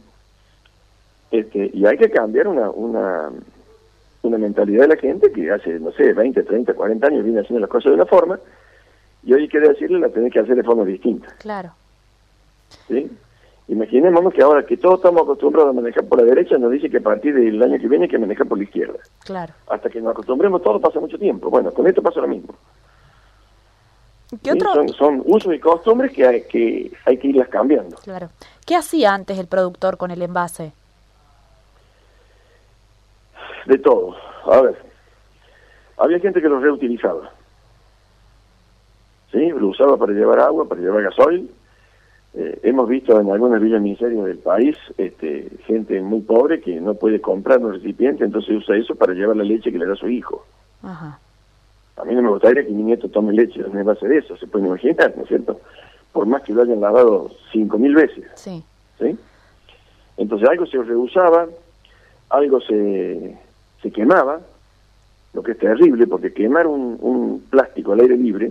este, 1.31 1.71
y 1.75 1.85
hay 1.85 1.99
que 1.99 2.11
cambiar 2.11 2.49
una, 2.49 2.71
una, 2.71 3.31
una 4.23 4.39
mentalidad 4.39 4.83
de 4.83 4.95
la 4.95 4.97
gente 4.97 5.31
que 5.33 5.51
hace, 5.51 5.79
no 5.81 5.93
sé, 5.93 6.13
20, 6.13 6.43
30, 6.43 6.75
40 6.75 7.07
años 7.07 7.25
viene 7.25 7.41
haciendo 7.41 7.61
las 7.61 7.71
cosas 7.71 7.91
de 7.91 7.97
una 7.97 8.07
forma, 8.07 8.39
y 9.25 9.33
hoy 9.33 9.49
quiere 9.49 9.69
decirle 9.69 9.99
la 9.99 10.09
tiene 10.09 10.31
que 10.31 10.39
hacer 10.39 10.57
de 10.57 10.63
forma 10.63 10.85
distinta. 10.85 11.29
Claro. 11.39 11.73
¿Sí? 12.87 13.11
Imaginémonos 13.69 14.33
que 14.33 14.43
ahora 14.43 14.65
que 14.65 14.79
todos 14.79 14.97
estamos 14.97 15.23
acostumbrados 15.23 15.71
a 15.71 15.75
manejar 15.75 16.05
por 16.07 16.21
la 16.21 16.25
derecha, 16.25 16.57
nos 16.57 16.71
dice 16.71 16.89
que 16.89 16.99
a 16.99 17.03
partir 17.03 17.35
del 17.35 17.63
año 17.63 17.79
que 17.79 17.89
viene 17.89 18.05
hay 18.05 18.11
que 18.11 18.19
manejar 18.19 18.47
por 18.47 18.57
la 18.57 18.65
izquierda. 18.65 18.99
Claro. 19.25 19.53
Hasta 19.69 19.91
que 19.91 20.01
nos 20.01 20.13
acostumbremos 20.13 20.63
todo 20.63 20.81
pasa 20.81 21.01
mucho 21.01 21.19
tiempo. 21.19 21.51
Bueno, 21.51 21.71
con 21.73 21.87
esto 21.87 22.01
pasa 22.01 22.21
lo 22.21 22.29
mismo. 22.29 22.55
¿Qué 24.43 24.53
otro? 24.53 24.75
son, 24.75 24.89
son, 24.91 25.23
usos 25.25 25.55
y 25.55 25.59
costumbres 25.59 26.13
que 26.13 26.27
hay, 26.27 26.43
que 26.43 26.93
hay 27.07 27.17
que 27.17 27.29
irlas 27.29 27.49
cambiando. 27.49 27.97
Claro. 27.97 28.29
¿Qué 28.67 28.77
hacía 28.77 29.15
antes 29.15 29.39
el 29.39 29.47
productor 29.47 29.97
con 29.97 30.11
el 30.11 30.21
envase? 30.21 30.73
De 33.67 33.79
todo. 33.79 34.17
A 34.45 34.61
ver, 34.61 34.83
había 35.97 36.19
gente 36.21 36.41
que 36.41 36.49
lo 36.49 36.61
reutilizaba. 36.61 37.31
¿Sí? 39.33 39.49
Lo 39.51 39.69
usaba 39.69 39.97
para 39.97 40.13
llevar 40.13 40.41
agua, 40.41 40.69
para 40.69 40.81
llevar 40.81 41.03
gasoil, 41.03 41.51
eh, 42.35 42.61
hemos 42.63 42.89
visto 42.89 43.19
en 43.19 43.31
algunas 43.31 43.61
villas 43.61 43.81
miserias 43.81 44.25
del 44.25 44.39
país 44.39 44.77
este, 44.99 45.49
gente 45.67 46.01
muy 46.01 46.21
pobre 46.21 46.61
que 46.61 46.81
no 46.81 46.95
puede 46.95 47.21
comprar 47.21 47.59
un 47.59 47.73
recipiente, 47.73 48.25
entonces 48.25 48.55
usa 48.57 48.77
eso 48.77 48.95
para 48.95 49.15
llevar 49.15 49.37
la 49.37 49.45
leche 49.45 49.73
que 49.73 49.79
le 49.79 49.87
da 49.87 49.95
a 49.95 49.97
su 49.97 50.09
hijo. 50.09 50.45
A 52.01 52.05
mí 52.05 52.15
no 52.15 52.23
me 52.23 52.31
gustaría 52.31 52.65
que 52.65 52.71
mi 52.71 52.83
nieto 52.83 53.09
tome 53.09 53.33
leche 53.33 53.61
en 53.61 53.85
base 53.85 54.07
de 54.07 54.19
eso, 54.19 54.37
se 54.37 54.47
puede 54.47 54.67
imaginar, 54.67 55.13
¿no 55.17 55.23
es 55.23 55.29
cierto? 55.29 55.61
Por 56.13 56.27
más 56.27 56.43
que 56.43 56.53
lo 56.53 56.63
hayan 56.63 56.81
lavado 56.81 57.31
cinco 57.53 57.79
mil 57.79 57.95
veces. 57.95 58.25
Sí. 58.35 58.63
¿sí? 58.99 59.17
Entonces 60.17 60.49
algo 60.49 60.67
se 60.67 60.83
reusaba, 60.83 61.47
algo 62.31 62.61
se, 62.61 63.37
se 63.83 63.91
quemaba, 63.91 64.41
lo 65.35 65.43
que 65.43 65.53
es 65.53 65.59
terrible, 65.59 66.07
porque 66.07 66.33
quemar 66.33 66.67
un, 66.67 66.99
un 67.01 67.41
plástico 67.51 67.93
al 67.93 68.01
aire 68.01 68.17
libre 68.17 68.51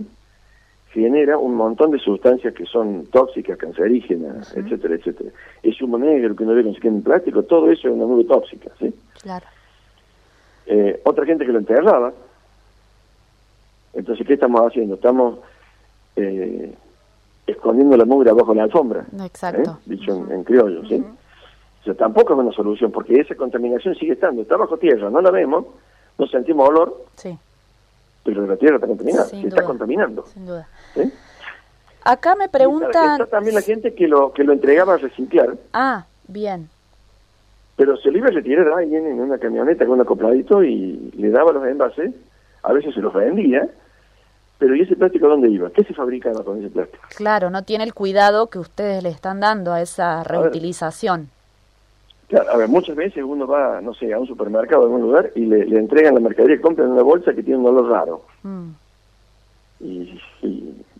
genera 0.92 1.36
un 1.36 1.54
montón 1.54 1.90
de 1.90 1.98
sustancias 1.98 2.54
que 2.54 2.64
son 2.64 3.06
tóxicas, 3.06 3.58
cancerígenas, 3.58 4.56
etcétera, 4.56 4.94
etcétera. 4.94 5.30
Es 5.62 5.80
humo 5.82 5.98
negro 5.98 6.34
que 6.34 6.44
no 6.44 6.54
ve 6.54 6.62
con 6.62 6.74
en 6.82 7.02
plástico, 7.02 7.42
todo 7.42 7.70
eso 7.70 7.88
es 7.88 7.94
una 7.94 8.04
nube 8.04 8.24
tóxica, 8.24 8.70
¿sí? 8.78 8.94
Claro. 9.22 9.46
Eh, 10.66 11.00
otra 11.04 11.24
gente 11.26 11.44
que 11.44 11.52
lo 11.52 11.58
enterraba. 11.58 12.12
Entonces, 13.98 14.26
¿qué 14.26 14.34
estamos 14.34 14.60
haciendo? 14.60 14.94
Estamos 14.94 15.38
eh, 16.16 16.74
escondiendo 17.46 17.96
la 17.96 18.04
mugre 18.04 18.30
abajo 18.30 18.52
de 18.52 18.58
la 18.58 18.64
alfombra. 18.64 19.04
Exacto. 19.24 19.78
¿eh? 19.80 19.82
Dicho 19.86 20.26
en, 20.30 20.44
criollo, 20.44 20.86
¿sí? 20.86 21.04
O 21.80 21.84
sea, 21.84 21.94
tampoco 21.94 22.32
es 22.32 22.38
una 22.38 22.52
solución, 22.52 22.92
porque 22.92 23.20
esa 23.20 23.34
contaminación 23.34 23.94
sigue 23.94 24.12
estando. 24.12 24.42
Está 24.42 24.56
bajo 24.56 24.78
tierra, 24.78 25.10
no 25.10 25.20
la 25.20 25.30
vemos, 25.30 25.66
no 26.16 26.26
sentimos 26.26 26.68
olor. 26.68 27.04
Sí 27.16 27.36
pero 28.28 28.46
la 28.46 28.56
tierra 28.56 28.74
está 28.74 28.86
contaminada, 28.86 29.24
se 29.24 29.40
está 29.40 29.64
contaminando. 29.64 30.26
Sin 30.26 30.44
duda. 30.44 30.68
Acá 32.04 32.36
me 32.36 32.50
preguntan... 32.50 33.22
Está 33.22 33.26
también 33.26 33.54
la 33.54 33.62
gente 33.62 33.94
que 33.94 34.06
lo 34.06 34.34
que 34.34 34.44
lo 34.44 34.52
entregaba 34.52 34.94
a 34.94 34.96
reciclar. 34.98 35.56
Ah, 35.72 36.04
bien. 36.26 36.68
Pero 37.76 37.96
se 37.96 38.10
lo 38.10 38.18
iba 38.18 38.28
a 38.28 38.32
retirar 38.32 38.68
a 38.68 38.78
alguien 38.78 39.06
en 39.06 39.20
una 39.20 39.38
camioneta 39.38 39.86
con 39.86 39.94
un 39.94 40.02
acopladito 40.02 40.62
y 40.62 41.10
le 41.16 41.30
daba 41.30 41.52
los 41.52 41.66
envases, 41.66 42.14
a 42.62 42.72
veces 42.74 42.94
se 42.94 43.00
los 43.00 43.14
vendía, 43.14 43.66
pero 44.58 44.74
¿y 44.74 44.82
ese 44.82 44.96
plástico 44.96 45.28
dónde 45.28 45.48
iba? 45.48 45.70
¿Qué 45.70 45.84
se 45.84 45.94
fabricaba 45.94 46.42
con 46.42 46.58
ese 46.58 46.68
plástico? 46.68 47.02
Claro, 47.16 47.48
no 47.48 47.62
tiene 47.62 47.84
el 47.84 47.94
cuidado 47.94 48.48
que 48.48 48.58
ustedes 48.58 49.02
le 49.02 49.10
están 49.10 49.38
dando 49.38 49.72
a 49.72 49.80
esa 49.80 50.24
reutilización. 50.24 51.30
Claro, 52.26 52.50
a 52.50 52.56
ver, 52.56 52.68
muchas 52.68 52.96
veces 52.96 53.22
uno 53.24 53.46
va, 53.46 53.80
no 53.80 53.94
sé, 53.94 54.12
a 54.12 54.18
un 54.18 54.26
supermercado, 54.26 54.82
a 54.82 54.84
algún 54.84 55.00
lugar, 55.00 55.30
y 55.34 55.46
le, 55.46 55.62
entregan 55.78 56.14
la 56.14 56.20
mercadería 56.20 56.60
compran 56.60 56.90
una 56.90 57.02
bolsa 57.02 57.32
que 57.32 57.42
tiene 57.42 57.60
un 57.60 57.66
olor 57.66 57.88
raro. 57.88 58.22
Mm. 58.42 58.68
Y, 59.80 60.20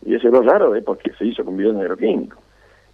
ese 0.06 0.28
olor 0.28 0.46
raro 0.46 0.74
es 0.74 0.82
porque 0.84 1.12
se 1.18 1.26
hizo 1.26 1.44
con 1.44 1.56
bidón 1.56 1.80
agroquímico. 1.80 2.38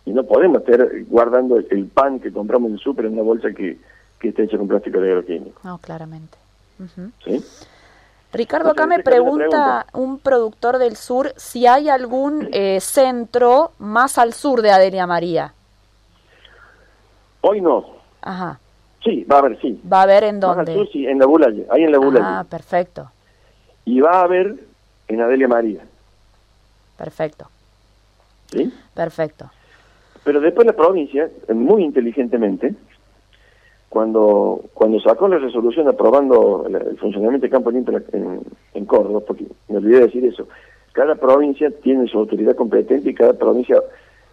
Y 0.07 0.13
no 0.13 0.25
podemos 0.25 0.63
estar 0.63 0.89
guardando 1.05 1.59
el, 1.59 1.87
pan 1.87 2.19
que 2.19 2.33
compramos 2.33 2.69
en 2.69 2.75
el 2.75 2.81
súper 2.81 3.07
en 3.07 3.13
una 3.13 3.23
bolsa 3.23 3.53
que, 3.53 3.79
que 4.19 4.29
está 4.29 4.43
hecha 4.43 4.59
con 4.59 4.67
plástico 4.67 5.01
de 5.01 5.11
agroquímico. 5.11 5.61
No, 5.63 5.79
claramente. 5.79 6.37
¿Sí? 7.25 7.43
Ricardo, 8.35 8.71
acá 8.71 8.87
me 8.87 8.99
pregunta 8.99 9.87
un 9.93 10.19
productor 10.19 10.79
del 10.79 10.97
sur 10.97 11.33
si 11.37 11.67
hay 11.67 11.89
algún 11.89 12.49
eh, 12.53 12.81
centro 12.81 13.73
más 13.79 14.19
al 14.19 14.33
sur 14.33 14.61
de 14.61 14.71
Adelia 14.73 15.07
María. 15.07 15.55
Hoy 17.41 17.61
no, 17.61 17.95
Ajá. 18.25 18.59
Sí, 19.03 19.25
va 19.31 19.37
a 19.37 19.39
haber, 19.41 19.61
sí. 19.61 19.81
¿Va 19.91 20.01
a 20.01 20.03
haber 20.03 20.25
en 20.25 20.41
dónde? 20.41 20.89
sí, 20.91 21.07
en 21.07 21.19
la 21.19 21.27
Bulalle, 21.27 21.67
ahí 21.71 21.83
en 21.83 21.93
la 21.93 21.99
Bulalle. 21.99 22.25
Ah, 22.27 22.45
perfecto. 22.49 23.11
Y 23.85 24.01
va 24.01 24.21
a 24.21 24.23
haber 24.23 24.57
en 25.09 25.21
Adelia 25.21 25.47
María. 25.47 25.81
Perfecto. 26.97 27.49
¿Sí? 28.51 28.73
Perfecto. 28.95 29.51
Pero 30.25 30.41
después 30.41 30.67
la 30.67 30.73
provincia, 30.73 31.29
muy 31.55 31.85
inteligentemente, 31.85 32.75
cuando 33.95 34.61
cuando 34.75 35.01
sacó 35.01 35.29
la 35.29 35.39
resolución 35.39 35.89
aprobando 35.89 36.67
el, 36.67 36.99
funcionamiento 36.99 37.47
de 37.47 37.51
Campo 37.51 37.71
Limpio 37.71 38.03
en, 38.13 38.41
en 38.75 38.85
Córdoba, 38.85 39.21
porque 39.25 39.47
me 39.69 39.77
olvidé 39.77 40.01
de 40.01 40.07
decir 40.07 40.25
eso, 40.25 40.49
cada 40.93 41.15
provincia 41.15 41.71
tiene 41.83 42.09
su 42.09 42.19
autoridad 42.19 42.57
competente 42.57 43.11
y 43.11 43.15
cada 43.15 43.35
provincia 43.35 43.81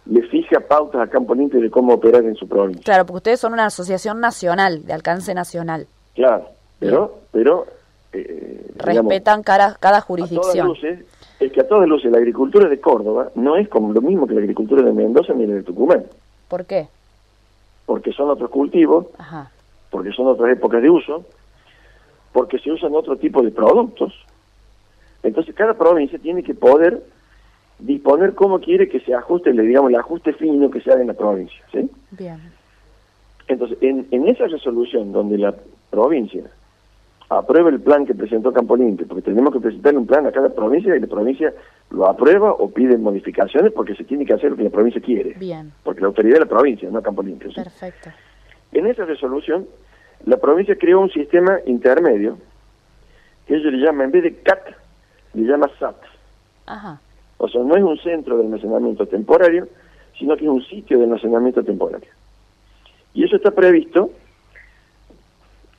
le 0.06 0.22
fija 0.22 0.58
pautas 0.60 1.00
a 1.00 1.06
Campo 1.06 1.34
Limpio 1.34 1.60
de 1.60 1.70
cómo 1.70 1.94
operar 1.94 2.24
en 2.24 2.34
su 2.34 2.48
provincia. 2.48 2.82
Claro, 2.84 3.06
porque 3.06 3.18
ustedes 3.18 3.40
son 3.40 3.52
una 3.52 3.66
asociación 3.66 4.18
nacional, 4.18 4.84
de 4.84 4.92
alcance 4.92 5.32
nacional. 5.32 5.86
Claro, 6.14 6.48
pero... 6.80 7.20
pero 7.30 7.66
eh, 8.12 8.66
Respetan 8.76 9.42
cada, 9.42 9.76
cada 9.76 10.00
jurisdicción. 10.00 10.66
luces, 10.66 11.00
es 11.40 11.52
que 11.52 11.60
a 11.60 11.68
todas 11.68 11.88
luces 11.88 12.10
la 12.10 12.18
agricultura 12.18 12.68
de 12.68 12.80
Córdoba 12.80 13.30
no 13.36 13.56
es 13.56 13.68
como 13.68 13.92
lo 13.92 14.02
mismo 14.02 14.26
que 14.26 14.34
la 14.34 14.40
agricultura 14.40 14.82
de 14.82 14.92
Mendoza 14.92 15.32
ni 15.32 15.46
la 15.46 15.54
de 15.54 15.62
Tucumán. 15.62 16.04
¿Por 16.48 16.66
qué? 16.66 16.88
Porque 17.86 18.12
son 18.12 18.28
otros 18.28 18.50
cultivos, 18.50 19.06
porque 19.92 20.10
son 20.10 20.26
otras 20.26 20.50
épocas 20.50 20.82
de 20.82 20.90
uso, 20.90 21.24
porque 22.32 22.58
se 22.58 22.72
usan 22.72 22.94
otro 22.94 23.16
tipo 23.18 23.42
de 23.42 23.50
productos. 23.50 24.12
Entonces 25.22 25.54
cada 25.54 25.74
provincia 25.74 26.18
tiene 26.18 26.42
que 26.42 26.54
poder 26.54 27.04
disponer 27.78 28.34
cómo 28.34 28.58
quiere 28.58 28.88
que 28.88 29.00
se 29.00 29.14
ajuste, 29.14 29.52
le 29.52 29.62
digamos, 29.62 29.90
el 29.90 29.96
ajuste 29.96 30.32
fino 30.32 30.70
que 30.70 30.80
se 30.80 30.90
haga 30.90 31.02
en 31.02 31.08
la 31.08 31.14
provincia, 31.14 31.62
¿sí? 31.70 31.90
Bien. 32.12 32.40
Entonces, 33.48 33.76
en, 33.82 34.08
en 34.10 34.28
esa 34.28 34.46
resolución 34.46 35.12
donde 35.12 35.36
la 35.36 35.54
provincia 35.90 36.44
aprueba 37.28 37.68
el 37.68 37.80
plan 37.80 38.06
que 38.06 38.14
presentó 38.14 38.52
Campo 38.52 38.76
porque 39.08 39.22
tenemos 39.22 39.52
que 39.52 39.60
presentarle 39.60 39.98
un 39.98 40.06
plan 40.06 40.26
a 40.26 40.32
cada 40.32 40.48
provincia 40.48 40.96
y 40.96 41.00
la 41.00 41.06
provincia 41.06 41.52
lo 41.90 42.06
aprueba 42.06 42.52
o 42.52 42.70
pide 42.70 42.96
modificaciones 42.96 43.72
porque 43.72 43.94
se 43.94 44.04
tiene 44.04 44.24
que 44.24 44.32
hacer 44.32 44.50
lo 44.50 44.56
que 44.56 44.64
la 44.64 44.70
provincia 44.70 45.02
quiere. 45.02 45.34
Bien. 45.38 45.70
Porque 45.82 46.00
la 46.00 46.06
autoridad 46.08 46.34
de 46.34 46.40
la 46.40 46.46
provincia, 46.46 46.88
no 46.90 47.02
Campo 47.02 47.22
Perfecto. 47.22 48.10
En 48.72 48.86
esa 48.86 49.04
resolución, 49.04 49.66
la 50.26 50.36
provincia 50.36 50.76
creó 50.76 51.00
un 51.00 51.10
sistema 51.10 51.58
intermedio 51.66 52.38
que 53.46 53.56
ellos 53.56 53.72
le 53.72 53.78
llaman, 53.78 54.06
en 54.06 54.12
vez 54.12 54.22
de 54.22 54.36
CAT, 54.36 54.68
le 55.34 55.42
llama 55.42 55.70
SAT. 55.78 55.96
Ajá. 56.66 57.00
O 57.38 57.48
sea, 57.48 57.62
no 57.62 57.76
es 57.76 57.82
un 57.82 57.98
centro 57.98 58.36
de 58.36 58.44
almacenamiento 58.44 59.06
temporario, 59.06 59.66
sino 60.18 60.36
que 60.36 60.44
es 60.44 60.50
un 60.50 60.62
sitio 60.64 60.98
de 60.98 61.04
almacenamiento 61.04 61.64
temporario. 61.64 62.10
Y 63.14 63.24
eso 63.24 63.36
está 63.36 63.50
previsto 63.50 64.10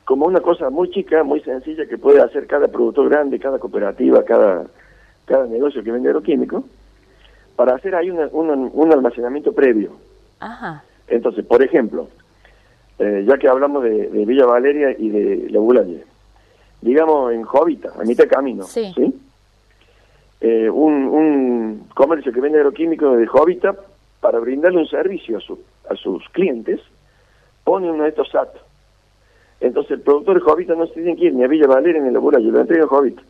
como 0.03 0.25
una 0.25 0.41
cosa 0.41 0.69
muy 0.69 0.89
chica, 0.91 1.23
muy 1.23 1.39
sencilla 1.39 1.85
que 1.85 1.97
puede 1.97 2.21
hacer 2.21 2.47
cada 2.47 2.67
productor 2.67 3.09
grande, 3.09 3.39
cada 3.39 3.59
cooperativa, 3.59 4.23
cada, 4.25 4.65
cada 5.25 5.45
negocio 5.45 5.83
que 5.83 5.91
vende 5.91 6.09
agroquímico, 6.09 6.65
para 7.55 7.75
hacer 7.75 7.95
ahí 7.95 8.11
un 8.11 8.91
almacenamiento 8.91 9.53
previo. 9.53 9.91
Ajá. 10.41 10.83
Entonces, 11.07 11.45
por 11.45 11.63
ejemplo, 11.63 12.09
eh, 13.03 13.25
ya 13.27 13.37
que 13.37 13.47
hablamos 13.47 13.83
de, 13.83 14.07
Villa 14.25 14.45
Valeria 14.45 14.95
y 14.97 15.09
de 15.09 15.49
La 15.49 15.59
Bulaye, 15.59 16.03
digamos 16.81 17.33
en 17.33 17.43
Jovita, 17.43 17.91
a 17.99 18.03
mitad 18.03 18.23
de 18.23 18.29
camino, 18.29 18.63
¿sí? 18.63 18.93
un, 20.41 20.93
un, 20.93 21.87
comercio 21.93 22.33
que 22.33 22.41
vende 22.41 22.59
agroquímicos 22.59 23.17
de 23.17 23.27
Jovita 23.27 23.75
para 24.19 24.39
brindarle 24.39 24.79
un 24.79 24.87
servicio 24.87 25.37
a 25.37 25.41
su 25.41 25.59
a 25.89 25.95
sus 25.95 26.27
clientes, 26.29 26.79
pone 27.63 27.89
uno 27.89 28.03
de 28.03 28.09
estos 28.09 28.29
SAT. 28.29 28.49
Entonces 29.59 29.91
el 29.91 30.01
productor 30.01 30.35
de 30.35 30.41
Jovita 30.41 30.75
no 30.75 30.87
se 30.87 30.93
tiene 30.93 31.15
que 31.15 31.25
ir 31.25 31.33
ni 31.33 31.43
a 31.43 31.47
Villa 31.47 31.67
Valera 31.67 31.99
ni 31.99 32.09
a 32.09 32.11
la 32.11 32.19
Buraya, 32.19 32.49
lo 32.49 32.59
entrega 32.59 32.85
a 32.85 32.87
Jovita. 32.87 33.21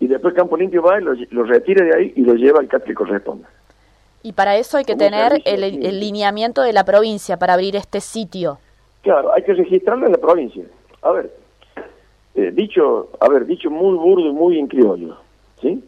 Y 0.00 0.06
después 0.06 0.34
Campo 0.34 0.56
Limpio 0.56 0.82
va 0.82 1.00
y 1.00 1.04
lo, 1.04 1.14
lo 1.30 1.44
retira 1.44 1.84
de 1.84 1.94
ahí 1.94 2.12
y 2.16 2.22
lo 2.22 2.34
lleva 2.34 2.60
al 2.60 2.68
CAT 2.68 2.84
que 2.84 2.94
corresponda. 2.94 3.48
Y 4.22 4.32
para 4.32 4.56
eso 4.56 4.76
hay 4.76 4.84
que 4.84 4.96
tener 4.96 5.42
el, 5.44 5.64
el 5.64 6.00
lineamiento 6.00 6.62
de 6.62 6.72
la 6.72 6.84
provincia 6.84 7.36
para 7.36 7.54
abrir 7.54 7.76
este 7.76 8.00
sitio. 8.00 8.58
Claro, 9.02 9.32
hay 9.32 9.42
que 9.42 9.52
registrarlo 9.54 10.06
en 10.06 10.12
la 10.12 10.18
provincia. 10.18 10.64
A 11.02 11.10
ver, 11.10 11.34
eh, 12.34 12.50
dicho, 12.52 13.10
a 13.20 13.28
ver, 13.28 13.46
dicho 13.46 13.70
muy 13.70 13.96
burdo 13.98 14.28
y 14.28 14.32
muy 14.32 14.58
en 14.58 14.68
criollo, 14.68 15.16
¿sí? 15.60 15.82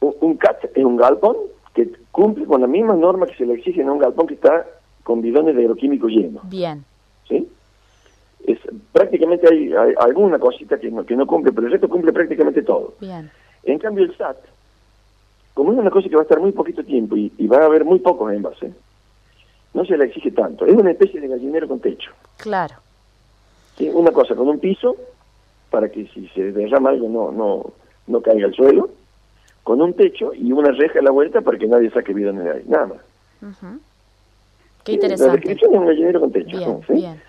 Un, 0.00 0.14
un 0.20 0.36
CAT 0.36 0.64
es 0.76 0.84
un 0.84 0.96
galpón 0.96 1.36
que 1.74 1.90
cumple 2.10 2.44
con 2.44 2.60
las 2.60 2.68
mismas 2.68 2.98
normas 2.98 3.30
que 3.30 3.38
se 3.38 3.46
le 3.46 3.54
exigen 3.54 3.88
a 3.88 3.92
un 3.92 3.98
galpón 3.98 4.26
que 4.26 4.34
está 4.34 4.66
con 5.02 5.22
bidones 5.22 5.56
de 5.56 5.62
agroquímicos 5.62 6.10
llenos, 6.10 6.48
Bien, 6.48 6.84
¿sí? 7.28 7.48
Es, 8.46 8.58
prácticamente 8.92 9.48
hay, 9.48 9.72
hay 9.72 9.94
alguna 9.98 10.38
cosita 10.38 10.78
que 10.78 10.90
no, 10.90 11.04
que 11.06 11.16
no 11.16 11.26
cumple, 11.26 11.52
pero 11.52 11.66
el 11.66 11.72
resto 11.72 11.88
cumple 11.88 12.12
prácticamente 12.12 12.62
todo. 12.62 12.94
bien. 13.00 13.30
En 13.64 13.78
cambio 13.78 14.04
el 14.04 14.16
SAT, 14.16 14.36
como 15.54 15.72
es 15.72 15.78
una 15.78 15.90
cosa 15.90 16.08
que 16.08 16.14
va 16.16 16.22
a 16.22 16.24
estar 16.24 16.40
muy 16.40 16.52
poquito 16.52 16.82
tiempo 16.84 17.16
y, 17.16 17.32
y 17.38 17.46
va 17.46 17.58
a 17.58 17.64
haber 17.66 17.84
muy 17.84 17.98
pocos 17.98 18.32
envases, 18.32 18.72
no 19.74 19.84
se 19.84 19.96
le 19.96 20.04
exige 20.06 20.30
tanto. 20.32 20.66
Es 20.66 20.74
una 20.74 20.90
especie 20.90 21.20
de 21.20 21.28
gallinero 21.28 21.68
con 21.68 21.80
techo. 21.80 22.10
Claro, 22.38 22.74
¿sí? 23.76 23.88
Una 23.92 24.10
cosa 24.12 24.34
con 24.34 24.48
un 24.48 24.58
piso, 24.58 24.96
para 25.70 25.88
que 25.90 26.06
si 26.08 26.28
se 26.28 26.52
derrama 26.52 26.90
algo 26.90 27.08
no, 27.08 27.32
no, 27.32 27.72
no 28.06 28.20
caiga 28.22 28.46
al 28.46 28.54
suelo, 28.54 28.90
con 29.62 29.80
un 29.80 29.94
techo 29.94 30.34
y 30.34 30.52
una 30.52 30.70
reja 30.72 30.98
a 30.98 31.02
la 31.02 31.10
vuelta 31.10 31.40
para 31.40 31.56
que 31.58 31.66
nadie 31.66 31.90
saque 31.90 32.12
bidones 32.12 32.44
de 32.44 32.50
ahí, 32.50 32.64
nada 32.66 32.86
más. 32.86 32.98
Ujú. 33.42 33.78
Qué 34.84 34.92
Sí, 34.92 34.98
La 34.98 35.04
interesante. 35.06 35.32
descripción 35.36 35.72
es 35.74 35.78
un 35.80 35.86
gallinero 35.86 36.20
con 36.20 36.32
techo. 36.32 36.56
Bien, 36.58 36.80
bien. 36.88 37.22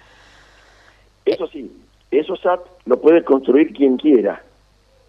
Eso 1.26 1.48
sí, 1.48 1.72
eso 2.12 2.36
SAT 2.36 2.62
lo 2.86 3.00
puede 3.00 3.24
construir 3.24 3.72
quien 3.74 3.98
quiera. 3.98 4.42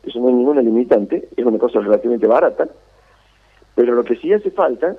Eso 0.04 0.20
no 0.20 0.28
es 0.28 0.34
ninguna 0.34 0.60
limitante, 0.60 1.28
es 1.36 1.44
una 1.44 1.58
cosa 1.58 1.80
relativamente 1.80 2.26
barata. 2.26 2.68
Pero 3.74 3.94
lo 3.94 4.04
que 4.04 4.16
sí 4.16 4.32
hace 4.32 4.50
falta 4.50 4.96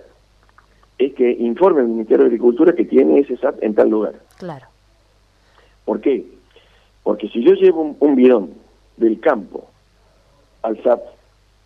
es 0.97 1.13
que 1.13 1.29
informe 1.31 1.81
el 1.81 1.87
Ministerio 1.87 2.23
de 2.23 2.27
Agricultura 2.29 2.73
que 2.73 2.85
tiene 2.85 3.19
ese 3.19 3.37
SAT 3.37 3.61
en 3.63 3.75
tal 3.75 3.89
lugar. 3.89 4.15
Claro, 4.37 4.67
¿Por 5.85 6.01
qué? 6.01 6.25
Porque 7.03 7.27
si 7.29 7.43
yo 7.43 7.53
llevo 7.53 7.81
un, 7.81 7.97
un 7.99 8.15
bidón 8.15 8.51
del 8.97 9.19
campo 9.19 9.67
al 10.63 10.81
SAT, 10.81 10.99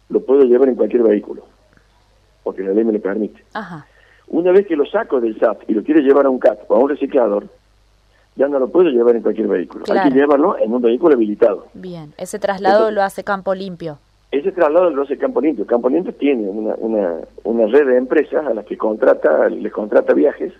lo 0.09 0.21
puedo 0.25 0.43
llevar 0.43 0.67
en 0.69 0.75
cualquier 0.75 1.03
vehículo, 1.03 1.43
porque 2.43 2.63
la 2.63 2.71
ley 2.71 2.83
me 2.83 2.93
lo 2.93 2.99
permite. 2.99 3.43
ajá, 3.53 3.85
Una 4.27 4.51
vez 4.51 4.67
que 4.67 4.75
lo 4.75 4.85
saco 4.85 5.21
del 5.21 5.39
SAT 5.39 5.63
y 5.69 5.73
lo 5.73 5.83
quiero 5.83 6.01
llevar 6.01 6.25
a 6.25 6.29
un 6.29 6.39
CAT 6.39 6.59
o 6.67 6.75
a 6.75 6.79
un 6.79 6.89
reciclador, 6.89 7.47
ya 8.35 8.47
no 8.47 8.59
lo 8.59 8.69
puedo 8.69 8.89
llevar 8.89 9.15
en 9.15 9.21
cualquier 9.21 9.47
vehículo. 9.47 9.83
Hay 9.87 9.93
Claro. 9.93 10.09
que 10.09 10.15
llevarlo 10.19 10.57
en 10.57 10.73
un 10.73 10.81
vehículo 10.81 11.15
habilitado. 11.15 11.67
bien. 11.73 12.13
Ese 12.17 12.39
traslado 12.39 12.75
Entonces- 12.89 12.95
lo 12.95 13.03
hace 13.03 13.23
Campo 13.23 13.53
Limpio. 13.55 13.99
Ese 14.31 14.51
traslado 14.51 14.89
lo 14.91 15.03
hace 15.03 15.17
Campo 15.17 15.41
Limpio. 15.41 15.65
Campo 15.65 15.89
Limpio 15.89 16.13
tiene 16.13 16.47
una, 16.47 16.75
una, 16.75 17.17
una 17.43 17.65
red 17.65 17.87
de 17.87 17.97
empresas 17.97 18.45
a 18.45 18.53
las 18.53 18.65
que 18.65 18.77
contrata, 18.77 19.49
les 19.49 19.71
contrata 19.71 20.13
viajes 20.13 20.53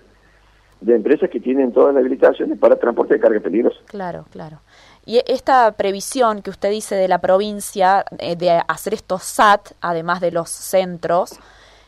de 0.81 0.95
empresas 0.95 1.29
que 1.29 1.39
tienen 1.39 1.71
todas 1.71 1.93
las 1.93 2.01
habilitaciones 2.01 2.57
para 2.57 2.77
transporte 2.77 3.15
de 3.15 3.19
carga 3.19 3.39
peligrosa. 3.39 3.79
Claro, 3.85 4.25
claro. 4.31 4.59
Y 5.05 5.21
esta 5.27 5.71
previsión 5.73 6.41
que 6.41 6.49
usted 6.49 6.71
dice 6.71 6.95
de 6.95 7.07
la 7.07 7.19
provincia 7.19 8.05
eh, 8.17 8.35
de 8.35 8.61
hacer 8.67 8.93
estos 8.93 9.23
SAT, 9.23 9.71
además 9.81 10.21
de 10.21 10.31
los 10.31 10.49
centros, 10.49 11.39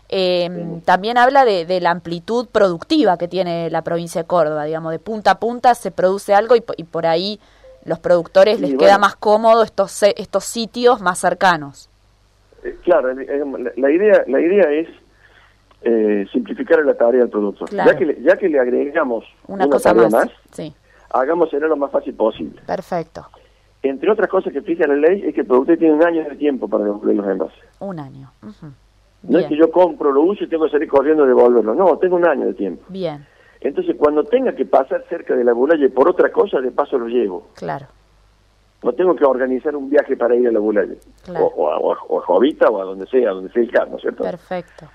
eh, 0.10 0.82
también 0.86 1.18
habla 1.18 1.46
de, 1.46 1.66
de 1.66 1.80
la 1.80 1.92
amplitud 1.92 2.48
productiva 2.52 3.18
que 3.18 3.28
tiene 3.28 3.70
la 3.70 3.82
provincia 3.82 4.22
de 4.22 4.28
Córdoba, 4.28 4.66
digamos, 4.66 4.92
de 4.92 5.00
punta 5.00 5.32
a 5.32 5.40
punta 5.40 5.74
se 5.74 5.90
produce 5.90 6.34
algo 6.34 6.56
y 6.56 6.84
por 6.84 7.06
ahí 7.06 7.40
los 7.86 8.00
productores 8.00 8.60
les 8.60 8.72
bueno. 8.72 8.80
queda 8.80 8.98
más 8.98 9.16
cómodo 9.16 9.64
estos 9.64 10.04
estos 10.04 10.44
sitios 10.46 11.02
más 11.02 11.20
cercanos. 11.20 11.90
Eh, 12.64 12.78
claro, 12.84 13.14
la, 13.14 13.92
idea 13.92 14.24
la 14.28 14.40
idea 14.40 14.72
es 14.72 14.88
eh, 15.82 16.28
simplificar 16.32 16.84
la 16.86 16.94
tarea 16.94 17.24
al 17.24 17.30
productor. 17.30 17.70
Claro. 17.70 17.92
Ya, 17.92 17.98
que 17.98 18.06
le, 18.06 18.22
ya 18.22 18.38
que 18.38 18.50
le 18.50 18.60
agregamos 18.60 19.26
Una, 19.48 19.68
cosa 19.68 19.94
tarea 19.94 20.10
más. 20.10 20.30
Sí, 20.52 20.74
hagámoselo 21.10 21.68
lo 21.68 21.76
más 21.76 21.92
fácil 21.92 22.14
posible. 22.14 22.62
perfecto. 22.66 23.26
Entre 23.84 24.12
otras 24.12 24.30
cosas 24.30 24.54
que 24.54 24.62
fija 24.62 24.86
la 24.86 24.96
ley 24.96 25.24
es 25.26 25.34
que 25.34 25.42
el 25.42 25.48
productor 25.48 25.78
tiene 25.78 25.96
un 25.96 26.06
año 26.06 26.24
de 26.24 26.36
tiempo 26.36 26.68
para 26.68 26.84
devolver 26.84 27.16
los 27.16 27.28
envases. 27.28 27.60
Un 27.80 28.00
año. 28.00 28.32
Ujú. 28.44 28.68
No 29.24 29.40
es 29.40 29.48
que 29.48 29.56
yo 29.58 29.72
compro, 29.72 30.12
lo 30.12 30.22
uso 30.22 30.44
y 30.44 30.48
tengo 30.48 30.66
que 30.66 30.72
salir 30.72 30.88
corriendo 30.88 31.24
a 31.24 31.28
devolverlo. 31.28 31.74
No, 31.76 31.98
tengo 31.98 32.16
un 32.16 32.28
año 32.28 32.46
de 32.46 32.54
tiempo. 32.54 32.84
bien, 32.90 33.26
Entonces, 33.62 33.96
cuando 33.98 34.24
tenga 34.24 34.54
que 34.56 34.66
pasar 34.66 35.06
cerca 35.08 35.36
de 35.36 35.44
la 35.44 35.54
Bulaye 35.54 35.90
por 35.90 36.10
otra 36.10 36.32
cosa, 36.32 36.60
de 36.60 36.72
paso 36.72 36.98
lo 36.98 37.08
llevo. 37.08 37.48
claro. 37.56 37.86
No 38.84 38.94
tengo 38.94 39.16
que 39.16 39.24
organizar 39.24 39.76
un 39.76 39.92
viaje 39.92 40.18
para 40.18 40.36
ir 40.36 40.48
a 40.48 40.52
la 40.52 40.58
Bulaye. 40.58 40.98
Claro. 41.24 41.46
O, 41.46 41.66
o 41.66 41.72
a, 41.72 41.78
o 41.78 41.94
a- 41.94 41.98
o 42.10 42.20
a 42.20 42.22
Jovita 42.26 42.68
o 42.68 42.82
a 42.82 42.86
donde 42.86 43.06
sea, 43.06 43.30
donde 43.30 43.52
sea 43.52 43.62
el 43.62 43.70
caso, 43.72 43.92
¿no 43.92 43.98
es 43.98 44.02
cierto? 44.02 44.24
Perfecto, 44.24 44.88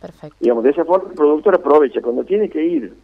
perfecto. 0.00 0.36
Digamos, 0.40 0.64
de 0.64 0.70
esa 0.70 0.82
forma 0.86 1.10
el 1.10 1.14
productor 1.14 1.54
aprovecha. 1.56 2.00
Cuando 2.00 2.24
tiene 2.24 2.48
que 2.48 2.64
ir... 2.64 2.94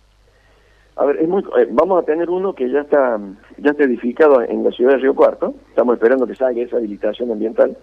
A 0.97 1.05
ver, 1.05 1.19
es 1.19 1.29
muy, 1.29 1.43
eh, 1.59 1.69
vamos 1.71 2.03
a 2.03 2.07
tener 2.07 2.31
uno 2.31 2.55
que 2.55 2.71
ya 2.71 2.81
está 2.81 3.19
ya 3.59 3.71
está 3.73 3.85
edificado 3.85 4.41
en 4.41 4.65
la 4.65 4.71
ciudad 4.71 4.93
de 4.93 4.99
Río 4.99 5.15
Cuarto. 5.15 5.55
Estamos 5.69 5.95
esperando 5.97 6.27
que 6.27 6.35
salga 6.35 6.63
esa 6.63 6.79
habilitación 6.79 7.31
ambiental. 7.31 7.77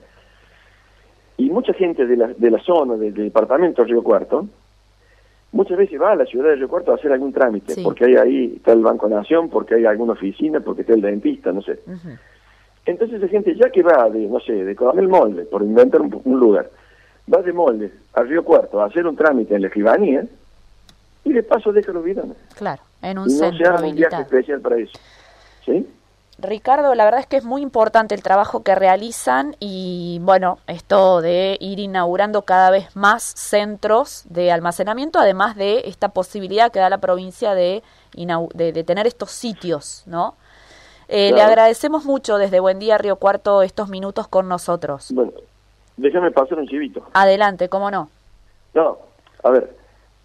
Y 1.37 1.51
mucha 1.51 1.73
gente 1.73 2.07
de 2.07 2.17
la, 2.17 2.27
de 2.29 2.49
la 2.51 2.59
zona, 2.63 2.95
del 2.95 3.13
departamento 3.13 3.83
de 3.83 3.89
Río 3.89 4.01
Cuarto, 4.01 4.47
muchas 5.57 5.75
veces 5.75 5.99
va 5.99 6.11
a 6.11 6.15
la 6.15 6.25
ciudad 6.25 6.49
de 6.49 6.55
Río 6.55 6.67
Cuarto 6.69 6.91
a 6.91 6.95
hacer 6.95 7.11
algún 7.11 7.33
trámite, 7.33 7.73
Sí. 7.73 7.83
porque 7.83 8.05
hay 8.05 8.15
ahí 8.15 8.53
está 8.57 8.73
el 8.73 8.81
Banco 8.81 9.09
Nación, 9.09 9.49
porque 9.49 9.73
hay 9.73 9.85
alguna 9.85 10.13
oficina, 10.13 10.59
porque 10.59 10.81
está 10.81 10.93
el 10.93 11.01
dentista, 11.01 11.51
no 11.51 11.63
sé. 11.63 11.79
Entonces 12.85 13.17
esa 13.17 13.27
gente 13.27 13.55
ya 13.55 13.69
que 13.71 13.81
va 13.81 14.07
de, 14.09 14.19
no 14.27 14.39
sé, 14.39 14.53
de 14.53 14.75
Coronel 14.75 15.07
Molde, 15.07 15.45
por 15.45 15.63
inventar 15.63 15.99
un, 16.01 16.21
un 16.23 16.39
lugar, 16.39 16.69
va 17.33 17.41
de 17.41 17.51
Molde 17.53 17.91
a 18.13 18.21
Río 18.21 18.43
Cuarto 18.45 18.79
a 18.79 18.85
hacer 18.85 19.07
un 19.07 19.15
trámite 19.15 19.55
en 19.55 19.61
la 19.63 19.67
escribanía 19.67 20.25
y 21.23 21.33
de 21.33 21.41
paso 21.43 21.73
deja 21.73 21.91
los 21.91 22.03
bidones. 22.03 22.37
Claro, 22.55 22.81
en 23.01 23.17
un 23.17 23.27
Y 23.29 23.33
no 23.33 23.39
se 23.39 23.45
centro 23.49 23.73
arma 23.73 23.87
un 23.87 23.95
viaje 23.95 24.21
especial 24.21 24.61
para 24.61 24.77
eso. 24.77 24.97
¿Sí? 25.65 25.85
Ricardo, 26.39 26.93
la 26.93 27.03
verdad 27.05 27.21
es 27.21 27.25
que 27.25 27.37
es 27.37 27.43
muy 27.43 27.61
importante 27.63 28.13
el 28.13 28.21
trabajo 28.21 28.61
que 28.61 28.75
realizan 28.75 29.55
y 29.59 30.19
bueno, 30.21 30.59
esto 30.67 31.21
de 31.21 31.57
ir 31.59 31.79
inaugurando 31.79 32.43
cada 32.43 32.69
vez 32.69 32.95
más 32.95 33.23
centros 33.23 34.23
de 34.29 34.51
almacenamiento, 34.51 35.17
además 35.17 35.55
de 35.55 35.83
esta 35.85 36.09
posibilidad 36.09 36.71
que 36.71 36.77
da 36.79 36.91
la 36.91 36.99
provincia 36.99 37.55
de, 37.55 37.81
inau- 38.13 38.51
de, 38.53 38.71
de 38.71 38.83
tener 38.83 39.07
estos 39.07 39.31
sitios, 39.31 40.03
¿no? 40.05 40.35
Eh, 41.07 41.31
Le 41.31 41.41
agradecemos 41.41 42.05
mucho 42.05 42.37
desde 42.37 42.59
Buen 42.59 42.77
Día 42.79 42.97
Río 42.99 43.15
Cuarto 43.15 43.63
estos 43.63 43.89
minutos 43.89 44.27
con 44.27 44.47
nosotros. 44.47 45.07
Bueno, 45.11 45.31
déjame 45.95 46.29
pasar 46.31 46.59
un 46.59 46.67
chivito. 46.67 47.01
Adelante, 47.13 47.67
cómo 47.69 47.89
no. 47.89 48.09
No, 48.75 48.97
a 49.43 49.49
ver, 49.49 49.75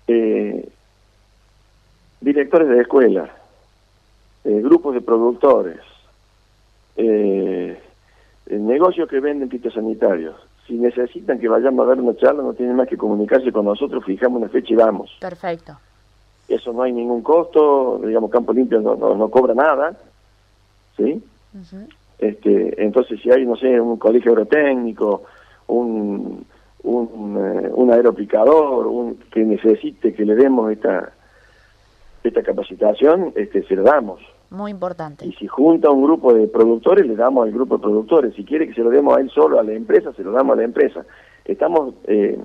eh, 0.08 0.68
directores 2.20 2.68
de 2.68 2.80
escuela, 2.82 3.30
eh, 4.44 4.60
grupos 4.60 4.92
de 4.94 5.00
productores, 5.00 5.78
eh, 6.96 7.80
negocios 8.46 9.08
que 9.08 9.20
venden 9.20 9.50
fitosanitarios. 9.50 10.36
Si 10.66 10.74
necesitan 10.74 11.38
que 11.38 11.48
vayamos 11.48 11.84
a 11.84 11.88
dar 11.88 12.00
una 12.00 12.16
charla, 12.16 12.42
no 12.42 12.54
tienen 12.54 12.76
más 12.76 12.88
que 12.88 12.96
comunicarse 12.96 13.50
con 13.50 13.64
nosotros, 13.64 14.04
fijamos 14.04 14.40
una 14.40 14.50
fecha 14.50 14.72
y 14.72 14.76
vamos. 14.76 15.10
Perfecto. 15.20 15.76
Eso 16.48 16.72
no 16.72 16.82
hay 16.82 16.92
ningún 16.92 17.22
costo, 17.22 18.00
digamos, 18.04 18.30
Campo 18.30 18.52
Limpio 18.52 18.80
no, 18.80 18.94
no, 18.94 19.14
no 19.14 19.28
cobra 19.30 19.54
nada, 19.54 19.96
¿sí? 20.96 21.22
Este, 22.18 22.82
entonces, 22.82 23.20
si 23.20 23.30
hay, 23.30 23.44
no 23.44 23.56
sé, 23.56 23.80
un 23.80 23.96
colegio 23.96 24.32
agrotécnico, 24.32 25.24
un, 25.66 26.44
un, 26.82 27.36
eh, 27.36 27.70
un 27.74 27.90
aeroplicador, 27.90 28.86
un, 28.86 29.16
que 29.30 29.44
necesite 29.44 30.14
que 30.14 30.24
le 30.24 30.34
demos 30.34 30.70
esta, 30.70 31.12
esta 32.22 32.42
capacitación, 32.42 33.32
este, 33.34 33.62
se 33.64 33.76
la 33.76 33.82
damos. 33.82 34.20
Muy 34.52 34.70
importante. 34.70 35.26
Y 35.26 35.32
si 35.32 35.46
junta 35.46 35.90
un 35.90 36.04
grupo 36.04 36.34
de 36.34 36.46
productores, 36.46 37.06
le 37.06 37.16
damos 37.16 37.46
al 37.46 37.52
grupo 37.52 37.76
de 37.76 37.82
productores. 37.82 38.34
Si 38.34 38.44
quiere 38.44 38.68
que 38.68 38.74
se 38.74 38.82
lo 38.82 38.90
demos 38.90 39.16
a 39.16 39.20
él 39.20 39.30
solo, 39.30 39.58
a 39.58 39.62
la 39.62 39.72
empresa, 39.72 40.12
se 40.12 40.22
lo 40.22 40.30
damos 40.30 40.54
a 40.54 40.56
la 40.56 40.64
empresa. 40.64 41.04
Estamos 41.44 41.94
eh, 42.04 42.38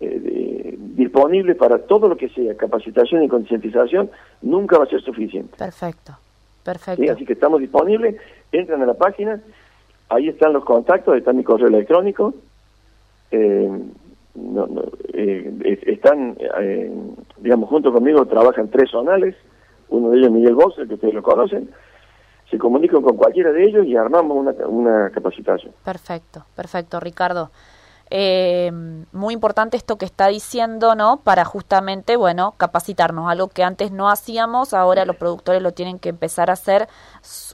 eh, 0.00 0.76
disponibles 0.78 1.56
para 1.56 1.78
todo 1.78 2.08
lo 2.08 2.16
que 2.16 2.28
sea 2.28 2.56
capacitación 2.56 3.24
y 3.24 3.28
concientización, 3.28 4.10
nunca 4.42 4.78
va 4.78 4.84
a 4.84 4.88
ser 4.88 5.02
suficiente. 5.02 5.56
Perfecto. 5.56 6.12
¿sí? 6.12 6.62
Perfecto. 6.64 7.12
Así 7.12 7.24
que 7.24 7.32
estamos 7.32 7.60
disponibles, 7.60 8.16
entran 8.52 8.82
a 8.82 8.86
la 8.86 8.94
página, 8.94 9.40
ahí 10.08 10.28
están 10.28 10.52
los 10.52 10.64
contactos, 10.64 11.16
está 11.16 11.32
mi 11.32 11.42
correo 11.42 11.68
electrónico, 11.68 12.34
eh, 13.30 13.68
no, 14.34 14.66
no, 14.66 14.84
eh, 15.12 15.78
están, 15.86 16.36
eh, 16.38 16.90
digamos, 17.38 17.68
junto 17.68 17.92
conmigo 17.92 18.26
trabajan 18.26 18.68
tres 18.68 18.90
zonales, 18.90 19.34
uno 19.90 20.10
de 20.10 20.18
ellos 20.18 20.30
Miguel 20.30 20.54
Bosa, 20.54 20.86
que 20.86 20.94
ustedes 20.94 21.14
lo 21.14 21.22
conocen, 21.22 21.70
se 22.50 22.58
comunican 22.58 23.02
con 23.02 23.16
cualquiera 23.16 23.52
de 23.52 23.64
ellos 23.64 23.86
y 23.86 23.96
armamos 23.96 24.36
una, 24.36 24.52
una 24.66 25.10
capacitación. 25.10 25.72
Perfecto, 25.84 26.46
perfecto, 26.56 26.98
Ricardo. 26.98 27.50
eh, 28.12 28.72
muy 29.12 29.34
importante 29.34 29.76
esto 29.76 29.96
que 29.96 30.04
está 30.04 30.26
diciendo, 30.26 30.96
¿no? 30.96 31.20
Para 31.22 31.44
justamente, 31.44 32.16
bueno, 32.16 32.54
capacitarnos, 32.56 33.30
algo 33.30 33.48
que 33.48 33.62
antes 33.62 33.92
no 33.92 34.08
hacíamos, 34.10 34.74
ahora 34.74 35.04
los 35.04 35.14
productores 35.16 35.62
lo 35.62 35.72
tienen 35.72 36.00
que 36.00 36.08
empezar 36.08 36.50
a 36.50 36.54
hacer 36.54 36.88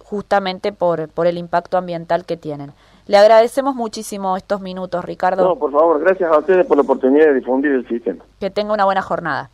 justamente 0.02 0.72
por, 0.72 1.08
por 1.10 1.26
el 1.26 1.36
impacto 1.36 1.76
ambiental 1.76 2.24
que 2.24 2.38
tienen. 2.38 2.72
Le 3.06 3.18
agradecemos 3.18 3.74
muchísimo 3.74 4.36
estos 4.36 4.60
minutos, 4.62 5.04
Ricardo. 5.04 5.44
No, 5.44 5.56
por 5.56 5.70
favor, 5.72 6.00
gracias 6.00 6.32
a 6.32 6.38
ustedes 6.38 6.66
por 6.66 6.76
la 6.78 6.82
oportunidad 6.84 7.26
de 7.26 7.34
difundir 7.34 7.72
el 7.72 7.86
sistema. 7.86 8.24
Que 8.40 8.50
tenga 8.50 8.72
una 8.72 8.84
buena 8.86 9.02
jornada. 9.02 9.50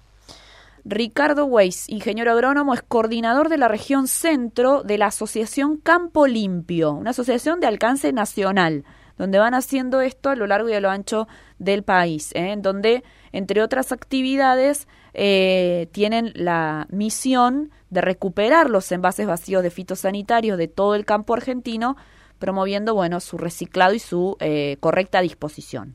Ricardo 0.85 1.45
Weiss, 1.45 1.89
ingeniero 1.89 2.33
agrónomo, 2.33 2.75
es 2.75 2.83
coordinador 2.83 3.49
de 3.49 3.57
la 3.57 3.69
región 3.69 4.09
centro 4.09 4.83
de 4.83 4.99
la 4.99 5.07
Asociación 5.07 5.77
Campo 5.77 6.27
Limpio, 6.27 6.91
una 6.93 7.11
asociación 7.11 7.61
de 7.61 7.69
alcance 7.69 8.13
nacional, 8.13 8.85
donde 9.17 9.39
van 9.39 9.55
haciendo 9.55 10.01
esto 10.01 10.31
a 10.31 10.35
lo 10.35 10.49
largo 10.49 10.69
y 10.69 10.73
a 10.73 10.81
lo 10.81 10.91
ancho 10.91 11.29
del 11.61 11.85
país, 11.85 12.33
¿eh? 12.35 12.51
en 12.51 12.63
donde, 12.63 13.05
entre 13.31 13.63
otras 13.63 13.93
actividades, 13.93 14.89
eh, 15.15 15.89
tienen 15.93 16.33
la 16.35 16.89
misión 16.91 17.71
de 17.91 18.01
recuperar 18.01 18.69
los 18.69 18.91
envases 18.91 19.29
vacíos 19.29 19.63
de 19.63 19.71
fitosanitarios 19.71 20.59
de 20.59 20.67
todo 20.67 20.97
el 20.97 21.05
campo 21.05 21.35
argentino, 21.35 21.97
promoviendo 22.41 22.93
bueno 22.93 23.21
su 23.21 23.39
reciclado 23.39 23.95
y 23.95 24.01
su 24.01 24.37
eh, 24.41 24.79
correcta 24.81 25.21
disposición. 25.21 25.95